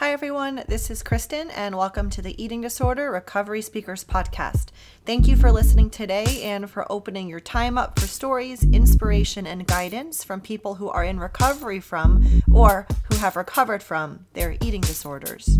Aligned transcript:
Hi, 0.00 0.14
everyone. 0.14 0.64
This 0.66 0.90
is 0.90 1.02
Kristen, 1.02 1.50
and 1.50 1.76
welcome 1.76 2.08
to 2.08 2.22
the 2.22 2.42
Eating 2.42 2.62
Disorder 2.62 3.10
Recovery 3.10 3.60
Speakers 3.60 4.02
Podcast. 4.02 4.68
Thank 5.04 5.28
you 5.28 5.36
for 5.36 5.52
listening 5.52 5.90
today 5.90 6.42
and 6.42 6.70
for 6.70 6.90
opening 6.90 7.28
your 7.28 7.38
time 7.38 7.76
up 7.76 7.98
for 7.98 8.06
stories, 8.06 8.62
inspiration, 8.62 9.46
and 9.46 9.66
guidance 9.66 10.24
from 10.24 10.40
people 10.40 10.76
who 10.76 10.88
are 10.88 11.04
in 11.04 11.20
recovery 11.20 11.80
from 11.80 12.42
or 12.50 12.86
who 13.10 13.18
have 13.18 13.36
recovered 13.36 13.82
from 13.82 14.24
their 14.32 14.56
eating 14.62 14.80
disorders. 14.80 15.58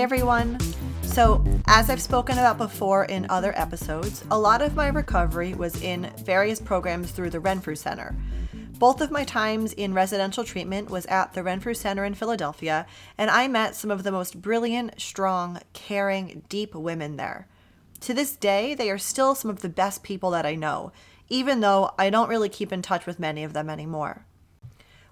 Hi, 0.00 0.04
everyone. 0.04 0.58
So, 1.02 1.44
as 1.66 1.90
I've 1.90 2.00
spoken 2.00 2.38
about 2.38 2.56
before 2.56 3.04
in 3.04 3.26
other 3.28 3.52
episodes, 3.54 4.24
a 4.30 4.38
lot 4.38 4.62
of 4.62 4.74
my 4.74 4.88
recovery 4.88 5.52
was 5.52 5.82
in 5.82 6.10
various 6.24 6.58
programs 6.58 7.10
through 7.10 7.28
the 7.28 7.38
Renfrew 7.38 7.74
Center. 7.74 8.16
Both 8.78 9.02
of 9.02 9.10
my 9.10 9.24
times 9.24 9.74
in 9.74 9.92
residential 9.92 10.42
treatment 10.42 10.88
was 10.88 11.04
at 11.04 11.34
the 11.34 11.42
Renfrew 11.42 11.74
Center 11.74 12.06
in 12.06 12.14
Philadelphia, 12.14 12.86
and 13.18 13.30
I 13.30 13.46
met 13.46 13.76
some 13.76 13.90
of 13.90 14.02
the 14.02 14.10
most 14.10 14.40
brilliant, 14.40 14.98
strong, 14.98 15.60
caring, 15.74 16.44
deep 16.48 16.74
women 16.74 17.18
there. 17.18 17.46
To 18.00 18.14
this 18.14 18.34
day, 18.34 18.74
they 18.74 18.90
are 18.90 18.96
still 18.96 19.34
some 19.34 19.50
of 19.50 19.60
the 19.60 19.68
best 19.68 20.02
people 20.02 20.30
that 20.30 20.46
I 20.46 20.54
know, 20.54 20.92
even 21.28 21.60
though 21.60 21.90
I 21.98 22.08
don't 22.08 22.30
really 22.30 22.48
keep 22.48 22.72
in 22.72 22.80
touch 22.80 23.04
with 23.04 23.20
many 23.20 23.44
of 23.44 23.52
them 23.52 23.68
anymore. 23.68 24.24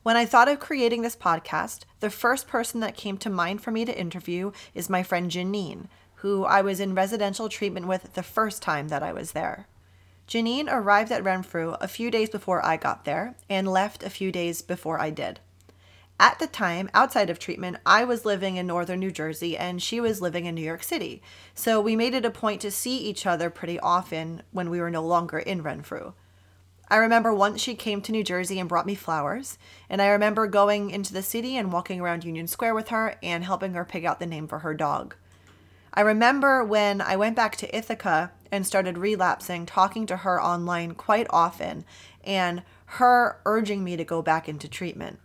When 0.09 0.17
I 0.17 0.25
thought 0.25 0.49
of 0.49 0.59
creating 0.59 1.03
this 1.03 1.15
podcast, 1.15 1.81
the 2.01 2.09
first 2.09 2.49
person 2.49 2.81
that 2.81 2.97
came 2.97 3.19
to 3.19 3.29
mind 3.29 3.61
for 3.61 3.71
me 3.71 3.85
to 3.85 3.95
interview 3.95 4.53
is 4.73 4.89
my 4.89 5.03
friend 5.03 5.31
Janine, 5.31 5.89
who 6.25 6.47
I 6.47 6.63
was 6.63 6.81
in 6.81 6.95
residential 6.95 7.51
treatment 7.51 7.87
with 7.87 8.15
the 8.15 8.23
first 8.23 8.63
time 8.63 8.89
that 8.89 9.03
I 9.03 9.13
was 9.13 9.33
there. 9.33 9.67
Janine 10.27 10.67
arrived 10.73 11.13
at 11.13 11.23
Renfrew 11.23 11.77
a 11.79 11.87
few 11.87 12.11
days 12.11 12.31
before 12.31 12.65
I 12.65 12.79
got 12.79 13.05
there 13.05 13.37
and 13.51 13.69
left 13.69 14.03
a 14.03 14.09
few 14.09 14.33
days 14.33 14.63
before 14.63 14.99
I 14.99 15.11
did. 15.11 15.41
At 16.19 16.39
the 16.39 16.47
time, 16.47 16.89
outside 16.95 17.29
of 17.29 17.39
treatment, 17.39 17.77
I 17.85 18.05
was 18.05 18.25
living 18.25 18.57
in 18.57 18.67
northern 18.67 19.01
New 19.01 19.11
Jersey 19.11 19.59
and 19.59 19.83
she 19.83 20.01
was 20.01 20.23
living 20.23 20.47
in 20.47 20.55
New 20.55 20.63
York 20.63 20.85
City. 20.85 21.21
So 21.55 21.83
we 21.83 21.97
made 21.97 22.15
it 22.15 22.25
a 22.25 22.31
point 22.31 22.63
to 22.63 22.71
see 22.71 22.97
each 22.97 23.27
other 23.27 23.51
pretty 23.51 23.79
often 23.79 24.41
when 24.53 24.71
we 24.71 24.81
were 24.81 24.91
no 24.91 25.05
longer 25.05 25.39
in 25.39 25.63
Renfrew. 25.63 26.15
I 26.91 26.97
remember 26.97 27.35
once 27.35 27.61
she 27.61 27.75
came 27.75 28.01
to 28.03 28.13
New 28.13 28.25
Jersey 28.25 28.59
and 28.59 28.69
brought 28.69 28.87
me 28.87 28.95
flowers, 28.95 29.59
and 29.91 30.01
I 30.01 30.09
remember 30.09 30.47
going 30.47 30.91
into 30.91 31.13
the 31.13 31.23
city 31.23 31.57
and 31.57 31.71
walking 31.71 32.01
around 32.01 32.25
Union 32.25 32.47
Square 32.47 32.75
with 32.75 32.89
her 32.89 33.17
and 33.23 33.45
helping 33.45 33.75
her 33.75 33.85
pick 33.85 34.05
out 34.05 34.21
the 34.21 34.27
name 34.27 34.49
for 34.49 34.61
her 34.61 34.73
dog. 34.73 35.15
I 35.93 36.01
remember 36.01 36.65
when 36.65 37.01
I 37.01 37.17
went 37.17 37.37
back 37.37 37.57
to 37.57 37.77
Ithaca 37.77 38.33
and 38.51 38.67
started 38.67 38.97
relapsing, 38.97 39.67
talking 39.67 40.07
to 40.07 40.19
her 40.19 40.43
online 40.43 40.95
quite 40.95 41.27
often, 41.29 41.85
and 42.25 42.63
her 42.87 43.41
urging 43.45 43.85
me 43.85 43.97
to 43.97 44.05
go 44.05 44.23
back 44.23 44.49
into 44.49 44.69
treatment. 44.69 45.19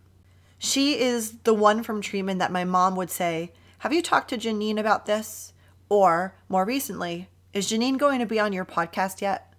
She 0.58 1.00
is 1.00 1.38
the 1.44 1.54
one 1.54 1.84
from 1.84 2.02
treatment 2.02 2.40
that 2.40 2.52
my 2.52 2.64
mom 2.64 2.96
would 2.96 3.10
say, 3.10 3.54
Have 3.80 3.94
you 3.94 4.02
talked 4.02 4.30
to 4.30 4.38
Janine 4.38 4.80
about 4.80 5.06
this? 5.06 5.54
Or, 5.88 6.36
more 6.50 6.66
recently, 6.66 7.30
Is 7.54 7.70
Janine 7.70 7.98
going 7.98 8.20
to 8.20 8.26
be 8.26 8.40
on 8.40 8.52
your 8.52 8.66
podcast 8.66 9.22
yet? 9.22 9.53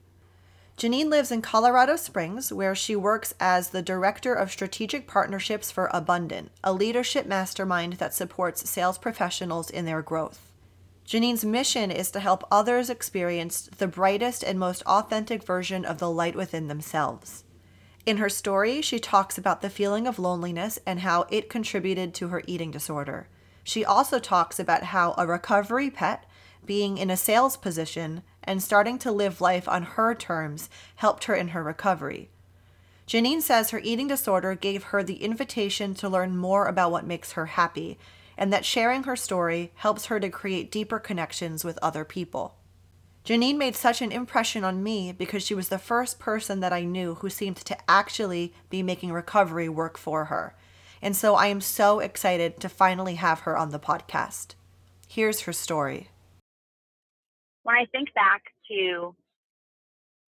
Janine 0.76 1.08
lives 1.08 1.30
in 1.30 1.40
Colorado 1.40 1.94
Springs, 1.94 2.52
where 2.52 2.74
she 2.74 2.96
works 2.96 3.32
as 3.38 3.68
the 3.68 3.82
Director 3.82 4.34
of 4.34 4.50
Strategic 4.50 5.06
Partnerships 5.06 5.70
for 5.70 5.88
Abundant, 5.92 6.50
a 6.64 6.72
leadership 6.72 7.26
mastermind 7.26 7.94
that 7.94 8.12
supports 8.12 8.68
sales 8.68 8.98
professionals 8.98 9.70
in 9.70 9.84
their 9.84 10.02
growth. 10.02 10.50
Janine's 11.06 11.44
mission 11.44 11.92
is 11.92 12.10
to 12.10 12.18
help 12.18 12.44
others 12.50 12.90
experience 12.90 13.68
the 13.78 13.86
brightest 13.86 14.42
and 14.42 14.58
most 14.58 14.82
authentic 14.82 15.44
version 15.44 15.84
of 15.84 15.98
the 15.98 16.10
light 16.10 16.34
within 16.34 16.66
themselves. 16.66 17.44
In 18.04 18.16
her 18.16 18.28
story, 18.28 18.82
she 18.82 18.98
talks 18.98 19.38
about 19.38 19.62
the 19.62 19.70
feeling 19.70 20.08
of 20.08 20.18
loneliness 20.18 20.80
and 20.84 21.00
how 21.00 21.26
it 21.30 21.48
contributed 21.48 22.14
to 22.14 22.28
her 22.28 22.42
eating 22.48 22.72
disorder. 22.72 23.28
She 23.62 23.84
also 23.84 24.18
talks 24.18 24.58
about 24.58 24.82
how 24.82 25.14
a 25.16 25.26
recovery 25.26 25.90
pet, 25.90 26.26
being 26.66 26.98
in 26.98 27.10
a 27.10 27.16
sales 27.16 27.56
position, 27.56 28.22
and 28.44 28.62
starting 28.62 28.98
to 28.98 29.12
live 29.12 29.40
life 29.40 29.68
on 29.68 29.82
her 29.82 30.14
terms 30.14 30.70
helped 30.96 31.24
her 31.24 31.34
in 31.34 31.48
her 31.48 31.62
recovery. 31.62 32.30
Janine 33.06 33.42
says 33.42 33.70
her 33.70 33.80
eating 33.80 34.08
disorder 34.08 34.54
gave 34.54 34.84
her 34.84 35.02
the 35.02 35.22
invitation 35.22 35.94
to 35.94 36.08
learn 36.08 36.36
more 36.36 36.66
about 36.66 36.90
what 36.90 37.06
makes 37.06 37.32
her 37.32 37.46
happy, 37.46 37.98
and 38.36 38.52
that 38.52 38.64
sharing 38.64 39.02
her 39.02 39.16
story 39.16 39.72
helps 39.76 40.06
her 40.06 40.18
to 40.18 40.30
create 40.30 40.70
deeper 40.70 40.98
connections 40.98 41.64
with 41.64 41.78
other 41.82 42.04
people. 42.04 42.56
Janine 43.24 43.56
made 43.56 43.74
such 43.74 44.02
an 44.02 44.12
impression 44.12 44.64
on 44.64 44.82
me 44.82 45.10
because 45.10 45.42
she 45.42 45.54
was 45.54 45.68
the 45.70 45.78
first 45.78 46.18
person 46.18 46.60
that 46.60 46.72
I 46.74 46.84
knew 46.84 47.14
who 47.16 47.30
seemed 47.30 47.56
to 47.56 47.90
actually 47.90 48.52
be 48.68 48.82
making 48.82 49.12
recovery 49.12 49.68
work 49.68 49.96
for 49.96 50.26
her. 50.26 50.54
And 51.00 51.16
so 51.16 51.34
I 51.34 51.46
am 51.46 51.60
so 51.60 52.00
excited 52.00 52.60
to 52.60 52.68
finally 52.68 53.14
have 53.14 53.40
her 53.40 53.56
on 53.56 53.70
the 53.70 53.78
podcast. 53.78 54.54
Here's 55.08 55.40
her 55.42 55.52
story 55.52 56.08
when 57.64 57.76
I 57.76 57.86
think 57.86 58.14
back 58.14 58.42
to 58.70 59.14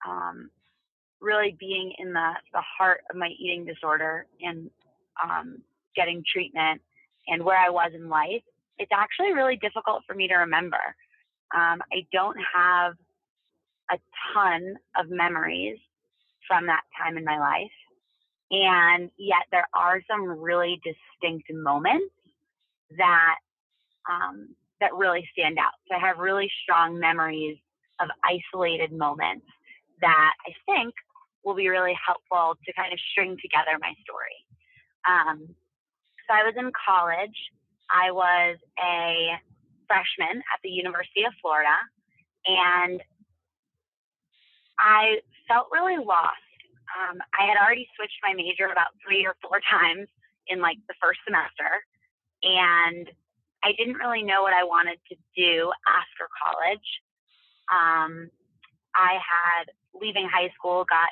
um, 0.07 0.51
really 1.21 1.57
being 1.59 1.93
in 1.99 2.13
the, 2.13 2.31
the 2.53 2.63
heart 2.79 3.01
of 3.11 3.17
my 3.17 3.29
eating 3.39 3.65
disorder 3.65 4.27
and 4.41 4.71
um, 5.23 5.63
getting 5.95 6.23
treatment 6.31 6.81
and 7.29 7.45
where 7.45 7.59
I 7.59 7.71
was 7.71 7.93
in 7.95 8.09
life, 8.09 8.43
it's 8.79 8.91
actually 8.93 9.33
really 9.33 9.57
difficult 9.57 10.03
for 10.07 10.15
me 10.15 10.29
to 10.29 10.35
remember. 10.35 10.81
Um, 11.55 11.81
I 11.93 12.07
don't 12.13 12.37
have 12.55 12.95
a 13.91 13.99
ton 14.35 14.77
of 14.99 15.09
memories 15.09 15.79
from 16.49 16.67
that 16.67 16.83
time 16.99 17.17
in 17.17 17.25
my 17.25 17.39
life. 17.39 17.71
And 18.51 19.11
yet 19.19 19.45
there 19.51 19.67
are 19.75 20.01
some 20.09 20.25
really 20.25 20.81
distinct 20.85 21.51
moments 21.53 22.15
that 22.97 23.37
um, 24.09 24.55
that 24.81 24.95
really 24.95 25.29
stand 25.33 25.59
out. 25.59 25.73
So 25.89 25.97
I 25.97 26.01
have 26.01 26.19
really 26.19 26.51
strong 26.63 26.99
memories 26.99 27.59
of 28.01 28.09
isolated 28.25 28.93
moments 28.93 29.47
that 30.01 30.33
I 30.47 30.53
think 30.67 30.95
will 31.45 31.55
be 31.55 31.69
really 31.69 31.97
helpful 31.97 32.59
to 32.65 32.73
kind 32.75 32.93
of 32.93 32.99
string 33.13 33.37
together 33.41 33.79
my 33.81 33.95
story. 34.05 34.37
Um, 35.09 35.55
so 36.27 36.35
I 36.35 36.43
was 36.43 36.55
in 36.59 36.71
college. 36.75 37.39
I 37.89 38.11
was 38.11 38.59
a 38.83 39.39
freshman 39.87 40.43
at 40.51 40.59
the 40.63 40.71
University 40.71 41.23
of 41.23 41.33
Florida, 41.41 41.79
and 42.47 43.01
I 44.79 45.23
felt 45.47 45.69
really 45.71 46.03
lost. 46.03 46.43
Um, 46.91 47.19
I 47.39 47.47
had 47.47 47.57
already 47.57 47.87
switched 47.95 48.19
my 48.23 48.35
major 48.35 48.67
about 48.67 48.91
three 49.07 49.25
or 49.25 49.37
four 49.41 49.63
times 49.71 50.09
in 50.49 50.61
like 50.61 50.79
the 50.89 50.99
first 51.01 51.21
semester, 51.25 51.71
and 52.43 53.07
I 53.67 53.75
didn't 53.75 53.99
really 53.99 54.23
know 54.23 54.47
what 54.47 54.55
I 54.55 54.63
wanted 54.63 55.03
to 55.11 55.17
do 55.35 55.75
after 55.91 56.31
college. 56.39 56.89
Um, 57.67 58.31
I 58.95 59.19
had 59.19 59.75
leaving 59.91 60.31
high 60.31 60.55
school, 60.55 60.87
got 60.87 61.11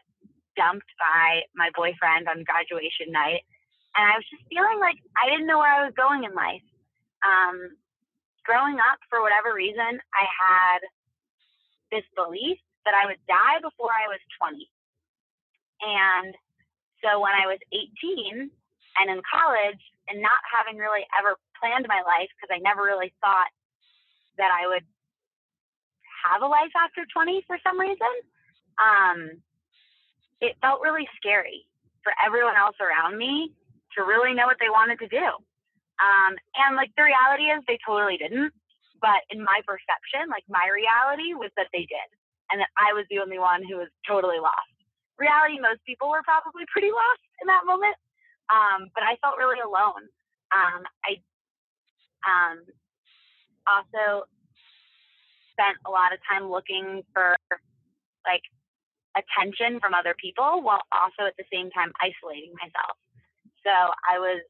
dumped 0.54 0.86
by 1.02 1.42
my 1.58 1.74
boyfriend 1.74 2.30
on 2.30 2.46
graduation 2.46 3.10
night, 3.10 3.42
and 3.98 4.06
I 4.06 4.14
was 4.14 4.26
just 4.30 4.46
feeling 4.46 4.78
like 4.78 5.02
I 5.18 5.26
didn't 5.26 5.50
know 5.50 5.58
where 5.58 5.74
I 5.74 5.82
was 5.82 5.98
going 5.98 6.22
in 6.22 6.30
life. 6.30 6.62
Um, 7.26 7.74
growing 8.46 8.78
up, 8.78 9.02
for 9.10 9.18
whatever 9.18 9.50
reason, 9.50 9.98
I 10.14 10.24
had 10.30 10.80
this 11.90 12.06
belief 12.14 12.62
that 12.86 12.94
I 12.94 13.10
would 13.10 13.18
die 13.26 13.58
before 13.66 13.90
I 13.90 14.06
was 14.06 14.22
20. 14.38 14.62
And 15.82 16.30
so 17.02 17.18
when 17.18 17.34
I 17.34 17.50
was 17.50 17.58
18 17.74 18.46
and 18.46 19.06
in 19.10 19.20
college 19.26 19.82
and 20.06 20.22
not 20.22 20.38
having 20.46 20.78
really 20.78 21.02
ever 21.18 21.34
planned 21.64 21.88
my 21.88 22.04
life 22.04 22.28
because 22.36 22.52
I 22.52 22.60
never 22.60 22.84
really 22.84 23.16
thought 23.24 23.48
that 24.36 24.52
I 24.52 24.68
would 24.68 24.84
have 26.28 26.44
a 26.44 26.48
life 26.48 26.72
after 26.76 27.08
20 27.08 27.40
for 27.48 27.56
some 27.64 27.80
reason. 27.80 28.12
Um, 28.76 29.40
it 30.44 30.60
felt 30.60 30.84
really 30.84 31.08
scary 31.16 31.64
for 32.04 32.12
everyone 32.20 32.60
else 32.60 32.76
around 32.84 33.16
me 33.16 33.56
to 33.96 34.04
really 34.04 34.36
know 34.36 34.44
what 34.44 34.60
they 34.60 34.68
wanted 34.68 35.00
to 35.00 35.08
do. 35.08 35.24
Um, 36.04 36.36
and 36.60 36.76
like 36.76 36.92
the 37.00 37.08
reality 37.08 37.48
is 37.48 37.64
they 37.64 37.80
totally 37.80 38.20
didn't. 38.20 38.52
But 39.00 39.24
in 39.32 39.40
my 39.40 39.64
perception, 39.64 40.28
like 40.28 40.44
my 40.48 40.68
reality 40.68 41.32
was 41.32 41.52
that 41.56 41.72
they 41.72 41.88
did 41.88 42.08
and 42.52 42.60
that 42.60 42.72
I 42.76 42.92
was 42.92 43.08
the 43.08 43.20
only 43.20 43.40
one 43.40 43.64
who 43.64 43.80
was 43.80 43.88
totally 44.04 44.40
lost. 44.40 44.68
Reality, 45.16 45.60
most 45.60 45.80
people 45.88 46.08
were 46.12 46.24
probably 46.24 46.68
pretty 46.68 46.92
lost 46.92 47.24
in 47.40 47.46
that 47.48 47.64
moment. 47.64 47.96
Um, 48.52 48.92
but 48.92 49.04
I 49.04 49.16
felt 49.24 49.40
really 49.40 49.60
alone. 49.60 50.04
Um, 50.52 50.84
I 51.04 51.20
um, 52.26 52.64
also 53.68 54.26
spent 55.52 55.78
a 55.86 55.90
lot 55.90 56.12
of 56.12 56.18
time 56.28 56.50
looking 56.50 57.02
for 57.12 57.36
like 58.26 58.42
attention 59.14 59.78
from 59.78 59.94
other 59.94 60.14
people 60.18 60.62
while 60.62 60.82
also 60.90 61.28
at 61.28 61.36
the 61.38 61.46
same 61.52 61.70
time 61.70 61.92
isolating 62.02 62.52
myself. 62.58 62.98
so 63.62 63.70
I 63.70 64.18
was 64.18 64.42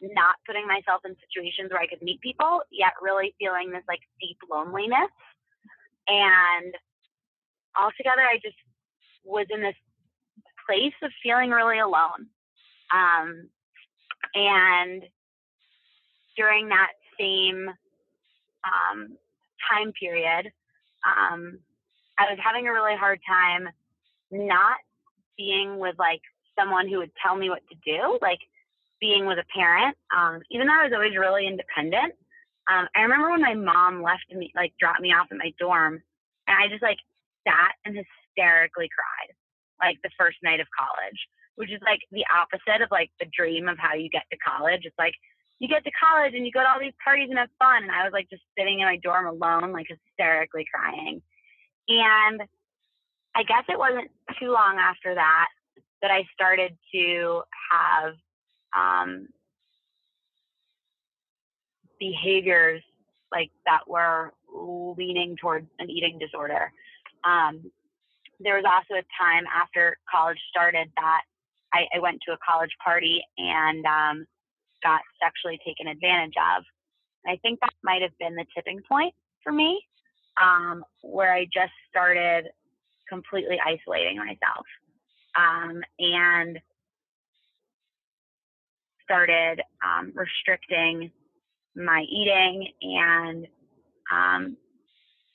not 0.00 0.36
putting 0.46 0.66
myself 0.66 1.02
in 1.04 1.14
situations 1.20 1.70
where 1.70 1.80
I 1.80 1.86
could 1.86 2.00
meet 2.00 2.20
people, 2.20 2.62
yet 2.72 2.96
really 3.02 3.34
feeling 3.38 3.70
this 3.70 3.84
like 3.86 4.00
deep 4.20 4.38
loneliness. 4.50 5.12
And 6.08 6.72
altogether, 7.76 8.24
I 8.24 8.40
just 8.42 8.56
was 9.24 9.46
in 9.50 9.60
this 9.60 9.76
place 10.66 10.96
of 11.02 11.10
feeling 11.22 11.50
really 11.50 11.78
alone. 11.78 12.32
Um, 12.92 13.48
and 14.34 15.04
during 16.36 16.68
that 16.68 16.92
same 17.20 17.68
um, 18.64 19.16
time 19.70 19.92
period, 20.00 20.50
um, 21.04 21.58
I 22.18 22.30
was 22.30 22.38
having 22.42 22.68
a 22.68 22.72
really 22.72 22.96
hard 22.96 23.20
time 23.26 23.68
not 24.30 24.76
being 25.36 25.78
with 25.78 25.96
like 25.98 26.20
someone 26.58 26.88
who 26.88 26.98
would 26.98 27.12
tell 27.22 27.36
me 27.36 27.48
what 27.48 27.62
to 27.68 27.76
do, 27.84 28.18
like 28.20 28.40
being 29.00 29.26
with 29.26 29.38
a 29.38 29.48
parent. 29.54 29.96
Um, 30.14 30.40
even 30.50 30.66
though 30.66 30.80
I 30.80 30.84
was 30.84 30.92
always 30.94 31.16
really 31.16 31.46
independent, 31.46 32.14
um, 32.70 32.86
I 32.94 33.02
remember 33.02 33.30
when 33.30 33.40
my 33.40 33.54
mom 33.54 34.02
left 34.02 34.28
me, 34.30 34.52
like 34.54 34.72
dropped 34.78 35.00
me 35.00 35.12
off 35.12 35.28
at 35.30 35.38
my 35.38 35.52
dorm, 35.58 36.02
and 36.46 36.56
I 36.56 36.68
just 36.68 36.82
like 36.82 36.98
sat 37.48 37.74
and 37.84 37.96
hysterically 37.96 38.88
cried, 38.92 39.32
like 39.80 39.96
the 40.04 40.12
first 40.18 40.36
night 40.42 40.60
of 40.60 40.68
college, 40.76 41.18
which 41.56 41.72
is 41.72 41.80
like 41.82 42.00
the 42.12 42.24
opposite 42.28 42.82
of 42.84 42.92
like 42.92 43.10
the 43.18 43.26
dream 43.32 43.66
of 43.68 43.78
how 43.78 43.94
you 43.94 44.10
get 44.10 44.28
to 44.30 44.38
college. 44.38 44.82
It's 44.84 44.98
like 44.98 45.14
you 45.60 45.68
get 45.68 45.84
to 45.84 45.90
college 45.92 46.32
and 46.34 46.44
you 46.44 46.50
go 46.50 46.60
to 46.60 46.68
all 46.68 46.80
these 46.80 46.96
parties 47.04 47.28
and 47.28 47.38
have 47.38 47.50
fun. 47.58 47.82
And 47.82 47.92
I 47.92 48.02
was 48.02 48.12
like 48.12 48.28
just 48.30 48.42
sitting 48.58 48.80
in 48.80 48.86
my 48.86 48.96
dorm 48.96 49.26
alone, 49.26 49.72
like 49.72 49.86
hysterically 49.88 50.64
crying. 50.72 51.20
And 51.88 52.42
I 53.36 53.42
guess 53.44 53.64
it 53.68 53.78
wasn't 53.78 54.10
too 54.40 54.50
long 54.50 54.78
after 54.80 55.14
that 55.14 55.48
that 56.02 56.10
I 56.10 56.24
started 56.32 56.76
to 56.94 57.42
have 57.70 58.14
um, 58.76 59.28
behaviors 61.98 62.82
like 63.30 63.50
that 63.66 63.86
were 63.86 64.32
leaning 64.96 65.36
towards 65.36 65.66
an 65.78 65.90
eating 65.90 66.18
disorder. 66.18 66.72
Um, 67.22 67.70
there 68.40 68.56
was 68.56 68.64
also 68.64 68.98
a 68.98 69.22
time 69.22 69.44
after 69.54 69.98
college 70.10 70.38
started 70.50 70.90
that 70.96 71.20
I, 71.72 71.86
I 71.94 71.98
went 72.00 72.20
to 72.26 72.32
a 72.32 72.38
college 72.48 72.72
party 72.82 73.22
and 73.36 73.84
um, 73.84 74.26
got 74.82 75.00
sexually 75.22 75.58
taken 75.64 75.88
advantage 75.88 76.34
of. 76.56 76.64
And 77.24 77.32
I 77.32 77.38
think 77.42 77.60
that 77.60 77.72
might 77.82 78.02
have 78.02 78.16
been 78.18 78.34
the 78.34 78.46
tipping 78.54 78.80
point 78.88 79.14
for 79.42 79.52
me, 79.52 79.80
um, 80.40 80.84
where 81.02 81.32
I 81.32 81.44
just 81.44 81.72
started 81.90 82.46
completely 83.08 83.58
isolating 83.64 84.18
myself 84.18 84.66
um, 85.36 85.82
and 85.98 86.58
started 89.04 89.60
um, 89.84 90.12
restricting 90.14 91.10
my 91.74 92.04
eating 92.08 92.68
and 92.82 93.46
um, 94.12 94.56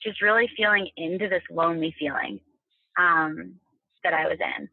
just 0.02 0.22
really 0.22 0.48
feeling 0.56 0.88
into 0.96 1.28
this 1.28 1.42
lonely 1.50 1.94
feeling 1.98 2.40
um, 2.98 3.54
that 4.02 4.14
I 4.14 4.26
was 4.26 4.38
in. 4.40 4.68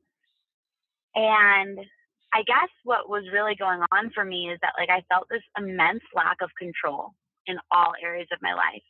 And 1.16 1.80
I 2.34 2.42
guess 2.44 2.70
what 2.84 3.10
was 3.10 3.24
really 3.32 3.56
going 3.56 3.82
on 3.92 4.10
for 4.14 4.26
me 4.26 4.50
is 4.50 4.60
that 4.62 4.74
like 4.78 4.90
I 4.90 5.04
felt 5.08 5.28
this 5.30 5.44
immense 5.58 6.02
lack 6.16 6.38
of 6.42 6.50
control 6.58 7.14
in 7.46 7.58
all 7.72 7.94
areas 8.02 8.28
of 8.34 8.42
my 8.42 8.54
life. 8.54 8.84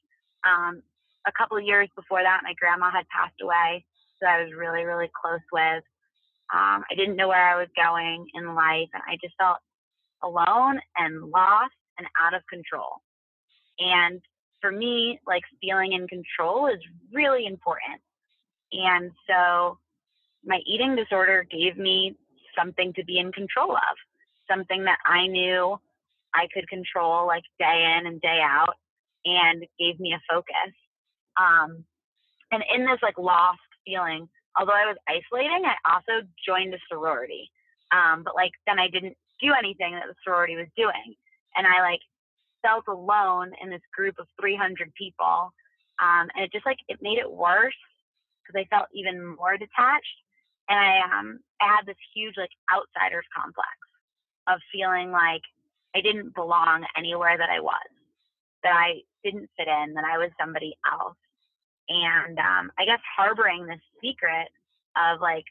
Um, 0.48 0.82
a 1.28 1.32
couple 1.32 1.58
of 1.58 1.64
years 1.64 1.90
before 1.96 2.24
that, 2.24 2.42
my 2.44 2.54
grandma 2.60 2.92
had 2.92 3.08
passed 3.10 3.40
away, 3.42 3.86
so 4.20 4.28
I 4.28 4.44
was 4.44 4.54
really, 4.58 4.84
really 4.84 5.10
close 5.20 5.44
with. 5.52 5.84
Um, 6.54 6.84
I 6.90 6.96
didn't 6.96 7.16
know 7.16 7.28
where 7.28 7.50
I 7.50 7.58
was 7.58 7.70
going 7.76 8.28
in 8.34 8.56
life, 8.56 8.90
and 8.94 9.04
I 9.08 9.18
just 9.22 9.36
felt 9.40 9.58
alone 10.24 10.80
and 10.98 11.32
lost 11.32 11.74
and 11.98 12.08
out 12.22 12.34
of 12.34 12.42
control. 12.48 13.02
And 13.80 14.22
for 14.62 14.72
me, 14.72 15.20
like 15.28 15.44
feeling 15.62 15.94
in 15.94 16.08
control 16.08 16.68
is 16.68 16.80
really 17.12 17.46
important. 17.46 18.00
And 18.72 19.12
so 19.28 19.78
my 20.46 20.60
eating 20.66 20.96
disorder 20.96 21.46
gave 21.50 21.78
me 21.78 22.16
something 22.58 22.94
to 22.94 23.04
be 23.06 23.20
in 23.20 23.32
control 23.32 23.72
of, 23.72 23.96
something 24.50 24.84
that 24.86 25.00
I 25.06 25.28
knew 25.28 25.80
I 26.34 26.48
could 26.54 26.68
control 26.68 27.28
like 27.28 27.44
day 27.60 27.98
in 27.98 28.08
and 28.08 28.22
day 28.22 28.40
out 28.42 28.76
and 29.26 29.66
gave 29.80 30.00
me 30.00 30.14
a 30.14 30.22
focus. 30.30 30.74
Um, 31.40 31.84
and 32.52 32.64
in 32.74 32.86
this 32.86 33.00
like 33.02 33.18
lost 33.18 33.60
feeling, 33.86 34.28
although 34.60 34.74
I 34.74 34.86
was 34.86 34.98
isolating, 35.08 35.64
I 35.66 35.76
also 35.90 36.26
joined 36.46 36.74
a 36.74 36.78
sorority. 36.90 37.50
Um, 37.92 38.24
but 38.24 38.36
like 38.36 38.52
then 38.66 38.80
I 38.80 38.88
didn't 38.88 39.18
do 39.42 39.54
anything 39.58 39.94
that 39.94 40.08
the 40.08 40.16
sorority 40.24 40.56
was 40.56 40.68
doing. 40.76 41.16
And 41.56 41.68
I 41.68 41.82
like 41.82 42.02
felt 42.64 42.86
alone 42.88 43.52
in 43.62 43.70
this 43.70 43.82
group 43.96 44.16
of 44.20 44.28
300 44.40 44.94
people. 44.96 45.54
Um, 46.02 46.30
and 46.34 46.44
it 46.44 46.52
just 46.52 46.66
like, 46.66 46.80
it 46.88 47.00
made 47.02 47.20
it 47.20 47.32
worse 47.32 47.78
because 48.42 48.60
I 48.60 48.76
felt 48.76 48.88
even 48.94 49.36
more 49.36 49.58
detached. 49.58 50.18
And 50.70 50.80
I, 50.80 51.20
um, 51.20 51.40
I 51.62 51.68
had 51.78 51.86
this 51.86 52.00
huge 52.16 52.36
like 52.38 52.52
outsider's 52.74 53.26
complex 53.36 53.70
of 54.48 54.60
feeling 54.72 55.12
like 55.12 55.42
I 55.96 56.02
didn't 56.02 56.36
belong 56.36 56.86
anywhere 56.98 57.38
that 57.38 57.50
I 57.50 57.60
was, 57.60 57.90
that 58.64 58.74
I 58.74 59.02
didn't 59.24 59.50
fit 59.58 59.68
in, 59.68 59.94
that 59.94 60.06
I 60.06 60.18
was 60.18 60.32
somebody 60.40 60.76
else 60.92 61.18
and 61.90 62.40
um, 62.40 62.72
I 62.80 62.86
guess 62.86 63.00
harboring 63.16 63.66
this 63.66 63.80
secret 64.02 64.48
of 64.96 65.22
like 65.22 65.46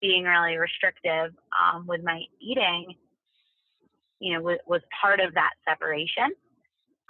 being 0.00 0.24
really 0.24 0.56
restrictive 0.56 1.32
um, 1.52 1.86
with 1.86 2.02
my 2.02 2.22
eating, 2.40 2.94
you 4.20 4.34
know, 4.34 4.56
was, 4.66 4.80
part 5.00 5.20
of 5.20 5.34
that 5.34 5.50
separation. 5.68 6.30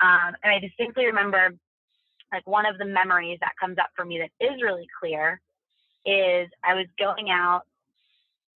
Um, 0.02 0.34
and 0.42 0.52
I 0.52 0.58
distinctly 0.58 1.06
remember 1.06 1.54
like 2.32 2.46
one 2.46 2.66
of 2.66 2.78
the 2.78 2.84
memories 2.84 3.38
that 3.40 3.52
comes 3.60 3.78
up 3.78 3.90
for 3.96 4.04
me 4.04 4.18
that 4.18 4.44
is 4.44 4.62
really 4.62 4.86
clear 5.00 5.40
is 6.08 6.48
I 6.64 6.74
was 6.74 6.86
going 6.98 7.30
out 7.30 7.62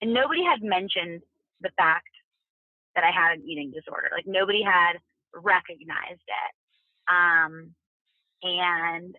and 0.02 0.14
nobody 0.14 0.44
had 0.44 0.64
mentioned 0.64 1.22
the 1.62 1.70
fact 1.78 2.10
that 2.96 3.04
I 3.04 3.12
had 3.12 3.38
an 3.38 3.44
eating 3.46 3.72
disorder. 3.72 4.10
Like 4.12 4.26
nobody 4.28 4.64
had 4.64 4.94
recognized 5.34 6.24
it. 6.28 6.52
Um, 7.08 7.74
and 8.44 9.16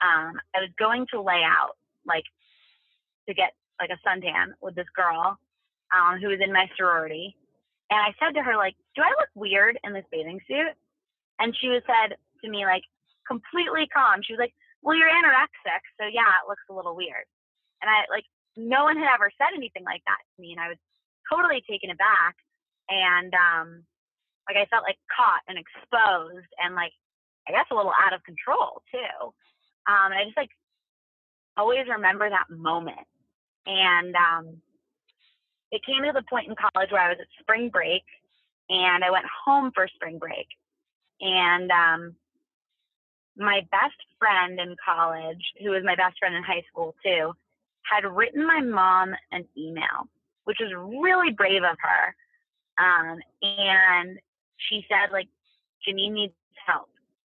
um, 0.00 0.38
I 0.54 0.60
was 0.60 0.70
going 0.78 1.06
to 1.12 1.20
lay 1.20 1.42
out 1.44 1.76
like 2.06 2.24
to 3.28 3.34
get 3.34 3.52
like 3.80 3.90
a 3.90 4.08
suntan 4.08 4.52
with 4.60 4.74
this 4.74 4.88
girl 4.94 5.38
um, 5.92 6.20
who 6.20 6.28
was 6.28 6.40
in 6.42 6.52
my 6.52 6.68
sorority, 6.76 7.36
and 7.90 7.98
I 8.00 8.14
said 8.18 8.34
to 8.34 8.42
her 8.42 8.56
like, 8.56 8.74
"Do 8.94 9.02
I 9.02 9.10
look 9.18 9.30
weird 9.34 9.78
in 9.84 9.92
this 9.92 10.04
bathing 10.10 10.40
suit?" 10.46 10.74
And 11.38 11.56
she 11.60 11.68
was 11.68 11.82
said 11.86 12.16
to 12.44 12.50
me 12.50 12.64
like 12.64 12.82
completely 13.26 13.86
calm. 13.92 14.20
She 14.22 14.32
was 14.32 14.40
like, 14.40 14.54
"Well, 14.82 14.96
you're 14.96 15.08
anorexic, 15.08 15.82
so 15.98 16.06
yeah, 16.06 16.30
it 16.42 16.48
looks 16.48 16.62
a 16.70 16.74
little 16.74 16.94
weird." 16.94 17.26
And 17.82 17.88
I 17.88 18.04
like 18.10 18.26
no 18.56 18.84
one 18.84 18.96
had 18.96 19.12
ever 19.14 19.30
said 19.38 19.54
anything 19.54 19.84
like 19.84 20.02
that 20.06 20.18
to 20.18 20.42
me, 20.42 20.52
and 20.52 20.60
I 20.60 20.68
was 20.68 20.80
totally 21.30 21.62
taken 21.68 21.90
aback, 21.90 22.34
and 22.88 23.32
um, 23.34 23.84
like 24.48 24.56
I 24.56 24.66
felt 24.66 24.82
like 24.82 24.98
caught 25.12 25.46
and 25.46 25.58
exposed, 25.58 26.50
and 26.58 26.74
like 26.74 26.92
I 27.48 27.52
guess 27.52 27.70
a 27.70 27.76
little 27.76 27.94
out 27.94 28.12
of 28.12 28.24
control 28.24 28.82
too. 28.90 29.32
Um, 29.88 30.12
and 30.12 30.20
I 30.20 30.24
just 30.24 30.36
like 30.36 30.50
always 31.56 31.86
remember 31.88 32.28
that 32.28 32.50
moment. 32.50 33.06
And 33.66 34.14
um, 34.14 34.62
it 35.72 35.82
came 35.84 36.04
to 36.04 36.12
the 36.12 36.24
point 36.30 36.48
in 36.48 36.54
college 36.54 36.90
where 36.90 37.02
I 37.02 37.08
was 37.08 37.18
at 37.20 37.26
spring 37.40 37.68
break 37.68 38.04
and 38.70 39.04
I 39.04 39.10
went 39.10 39.26
home 39.44 39.72
for 39.74 39.88
spring 39.94 40.18
break. 40.18 40.46
And 41.20 41.70
um, 41.70 42.14
my 43.36 43.60
best 43.70 43.98
friend 44.18 44.58
in 44.60 44.76
college, 44.82 45.42
who 45.60 45.70
was 45.70 45.82
my 45.84 45.96
best 45.96 46.18
friend 46.18 46.34
in 46.34 46.42
high 46.42 46.62
school 46.70 46.94
too, 47.04 47.32
had 47.90 48.04
written 48.04 48.46
my 48.46 48.60
mom 48.60 49.14
an 49.32 49.46
email, 49.56 50.08
which 50.44 50.58
was 50.60 50.72
really 50.74 51.32
brave 51.32 51.62
of 51.62 51.76
her. 51.80 52.14
Um, 52.78 53.18
and 53.42 54.18
she 54.68 54.84
said, 54.88 55.12
like, 55.12 55.28
Janine 55.86 56.12
needs 56.12 56.34
help 56.66 56.88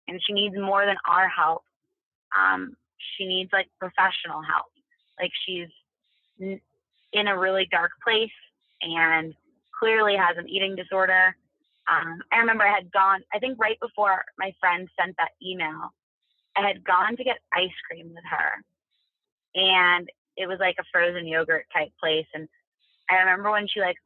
and 0.08 0.20
she 0.26 0.32
needs 0.32 0.54
more 0.56 0.86
than 0.86 0.96
our 1.08 1.28
help 1.28 1.64
um, 2.36 2.76
she 3.16 3.26
needs 3.26 3.50
like 3.52 3.68
professional 3.78 4.42
help. 4.42 4.70
Like 5.20 5.32
she's 5.46 5.68
in 6.38 7.28
a 7.28 7.38
really 7.38 7.68
dark 7.70 7.92
place 8.02 8.30
and 8.82 9.34
clearly 9.78 10.16
has 10.16 10.36
an 10.36 10.48
eating 10.48 10.74
disorder. 10.74 11.36
Um, 11.90 12.20
I 12.32 12.38
remember 12.38 12.64
I 12.64 12.74
had 12.74 12.90
gone, 12.92 13.22
I 13.32 13.38
think 13.38 13.58
right 13.58 13.78
before 13.80 14.24
my 14.38 14.52
friend 14.58 14.88
sent 14.98 15.16
that 15.18 15.30
email, 15.44 15.92
I 16.56 16.66
had 16.66 16.84
gone 16.84 17.16
to 17.16 17.24
get 17.24 17.38
ice 17.52 17.70
cream 17.88 18.08
with 18.08 18.24
her. 18.28 18.64
And 19.54 20.08
it 20.36 20.46
was 20.46 20.58
like 20.60 20.76
a 20.78 20.84
frozen 20.92 21.26
yogurt 21.26 21.66
type 21.72 21.92
place. 22.00 22.26
And 22.34 22.48
I 23.10 23.16
remember 23.16 23.50
when 23.50 23.68
she 23.68 23.80
like, 23.80 23.96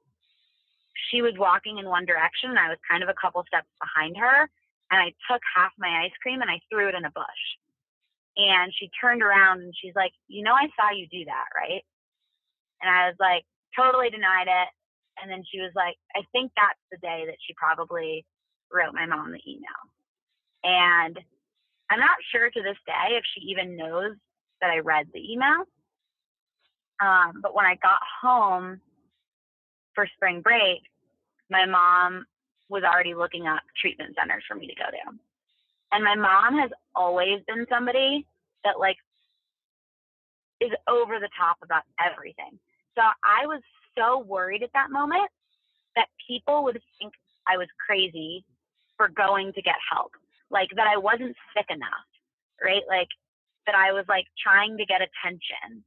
she 1.11 1.23
was 1.23 1.35
walking 1.39 1.79
in 1.79 1.87
one 1.87 2.05
direction 2.05 2.51
and 2.51 2.59
I 2.59 2.69
was 2.69 2.79
kind 2.91 3.03
of 3.03 3.09
a 3.09 3.19
couple 3.21 3.43
steps 3.47 3.69
behind 3.81 4.17
her. 4.17 4.51
And 4.91 5.01
I 5.01 5.13
took 5.31 5.41
half 5.55 5.73
my 5.79 6.05
ice 6.05 6.17
cream 6.23 6.41
and 6.41 6.51
I 6.51 6.61
threw 6.71 6.89
it 6.89 6.95
in 6.95 7.05
a 7.05 7.11
bush. 7.11 7.45
And 8.37 8.73
she 8.75 8.91
turned 9.01 9.23
around 9.23 9.61
and 9.61 9.75
she's 9.77 9.95
like, 9.95 10.13
You 10.29 10.43
know, 10.43 10.55
I 10.55 10.69
saw 10.77 10.91
you 10.95 11.07
do 11.11 11.25
that, 11.27 11.49
right? 11.55 11.85
And 12.81 12.91
I 12.91 13.09
was 13.09 13.17
like, 13.21 13.45
Totally 13.77 14.11
denied 14.11 14.49
it. 14.49 14.69
And 15.21 15.31
then 15.31 15.43
she 15.51 15.61
was 15.61 15.73
like, 15.75 15.97
I 16.15 16.23
think 16.33 16.53
that's 16.57 16.81
the 16.91 16.99
day 16.99 17.25
that 17.27 17.39
she 17.45 17.55
probably 17.55 18.25
wrote 18.73 18.95
my 18.95 19.07
mom 19.07 19.33
the 19.33 19.43
email. 19.47 19.83
And 20.63 21.19
I'm 21.91 22.01
not 22.01 22.19
sure 22.31 22.51
to 22.51 22.63
this 22.63 22.79
day 22.87 23.17
if 23.17 23.25
she 23.35 23.47
even 23.51 23.77
knows 23.77 24.15
that 24.61 24.71
I 24.71 24.79
read 24.79 25.07
the 25.13 25.33
email. 25.33 25.65
Um, 27.01 27.41
but 27.43 27.55
when 27.55 27.65
I 27.65 27.77
got 27.77 28.01
home 28.23 28.81
for 29.95 30.09
spring 30.17 30.41
break, 30.41 30.83
my 31.51 31.65
mom 31.67 32.27
was 32.69 32.83
already 32.83 33.15
looking 33.15 33.47
up 33.47 33.61
treatment 33.81 34.15
centers 34.19 34.45
for 34.47 34.55
me 34.55 34.67
to 34.67 34.75
go 34.75 34.91
to. 34.91 35.19
And 35.93 36.05
my 36.05 36.15
mom 36.15 36.59
has 36.59 36.71
always 36.95 37.41
been 37.47 37.67
somebody 37.71 38.27
that 38.65 38.79
like 38.79 38.97
is 40.61 40.71
over 40.89 41.19
the 41.19 41.31
top 41.39 41.57
about 41.63 41.83
everything. 41.99 42.59
So 42.97 43.03
I 43.25 43.47
was 43.47 43.63
so 43.97 44.21
worried 44.21 44.63
at 44.63 44.71
that 44.75 44.91
moment 44.91 45.31
that 45.97 46.09
people 46.27 46.65
would 46.65 46.81
think 46.99 47.13
I 47.49 47.57
was 47.57 47.69
crazy 47.87 48.45
for 48.97 49.09
going 49.09 49.53
to 49.55 49.63
get 49.63 49.77
help. 49.91 50.13
Like 50.51 50.69
that 50.77 50.87
I 50.87 50.99
wasn't 50.99 51.37
sick 51.57 51.67
enough, 51.71 52.09
right? 52.63 52.83
Like 52.89 53.09
that 53.67 53.75
I 53.75 53.93
was 53.93 54.05
like 54.09 54.27
trying 54.43 54.77
to 54.77 54.85
get 54.85 55.01
attention. 55.01 55.85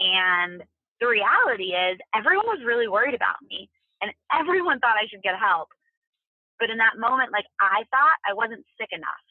And 0.00 0.64
the 1.00 1.06
reality 1.08 1.76
is 1.76 2.00
everyone 2.14 2.48
was 2.48 2.64
really 2.64 2.88
worried 2.88 3.14
about 3.14 3.36
me 3.48 3.68
and 4.00 4.12
everyone 4.32 4.80
thought 4.80 4.96
I 4.96 5.06
should 5.08 5.22
get 5.22 5.36
help. 5.36 5.68
But 6.58 6.70
in 6.70 6.78
that 6.78 7.00
moment, 7.00 7.32
like 7.32 7.48
I 7.60 7.84
thought 7.92 8.20
I 8.24 8.32
wasn't 8.32 8.64
sick 8.80 8.88
enough 8.92 9.24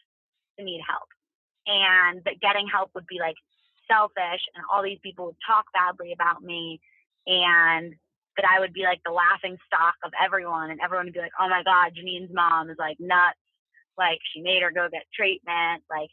to 0.57 0.65
need 0.65 0.81
help. 0.85 1.09
And 1.65 2.21
that 2.25 2.41
getting 2.41 2.65
help 2.69 2.89
would 2.95 3.05
be 3.05 3.19
like 3.19 3.37
selfish 3.89 4.41
and 4.53 4.65
all 4.71 4.81
these 4.81 5.01
people 5.01 5.25
would 5.25 5.41
talk 5.45 5.65
badly 5.73 6.13
about 6.13 6.41
me 6.41 6.79
and 7.25 7.93
that 8.37 8.45
I 8.49 8.59
would 8.59 8.73
be 8.73 8.83
like 8.83 9.01
the 9.05 9.11
laughing 9.13 9.57
stock 9.65 9.95
of 10.05 10.13
everyone 10.17 10.69
and 10.71 10.79
everyone 10.81 11.05
would 11.05 11.17
be 11.17 11.21
like, 11.21 11.37
Oh 11.39 11.49
my 11.49 11.61
God, 11.65 11.93
Janine's 11.95 12.33
mom 12.33 12.69
is 12.69 12.77
like 12.77 12.97
nuts. 12.99 13.37
Like 13.97 14.19
she 14.33 14.41
made 14.41 14.63
her 14.63 14.71
go 14.71 14.87
get 14.89 15.05
treatment. 15.13 15.83
Like 15.89 16.09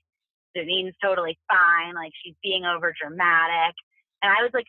Janine's 0.57 0.97
totally 1.01 1.39
fine. 1.49 1.95
Like 1.95 2.13
she's 2.25 2.37
being 2.43 2.65
over 2.65 2.93
dramatic. 2.93 3.77
And 4.26 4.35
I 4.35 4.42
was 4.42 4.50
like, 4.52 4.66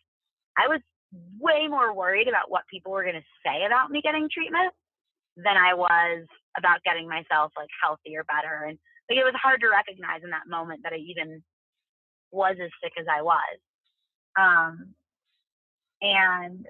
I 0.57 0.67
was 0.67 0.81
way 1.39 1.67
more 1.67 1.93
worried 1.93 2.27
about 2.27 2.51
what 2.51 2.69
people 2.69 2.91
were 2.91 3.03
going 3.03 3.15
to 3.15 3.33
say 3.43 3.65
about 3.65 3.89
me 3.89 4.01
getting 4.01 4.29
treatment 4.29 4.73
than 5.35 5.57
I 5.57 5.73
was 5.73 6.27
about 6.57 6.83
getting 6.85 7.07
myself 7.07 7.51
like 7.57 7.69
healthy 7.81 8.15
or 8.17 8.23
better. 8.23 8.69
And 8.69 8.77
like 9.09 9.17
it 9.17 9.23
was 9.23 9.33
hard 9.41 9.61
to 9.61 9.69
recognize 9.69 10.21
in 10.23 10.29
that 10.29 10.47
moment 10.47 10.81
that 10.83 10.93
I 10.93 10.97
even 10.97 11.41
was 12.31 12.55
as 12.61 12.69
sick 12.83 12.93
as 12.99 13.05
I 13.09 13.21
was. 13.21 13.57
Um, 14.37 14.93
and 16.01 16.67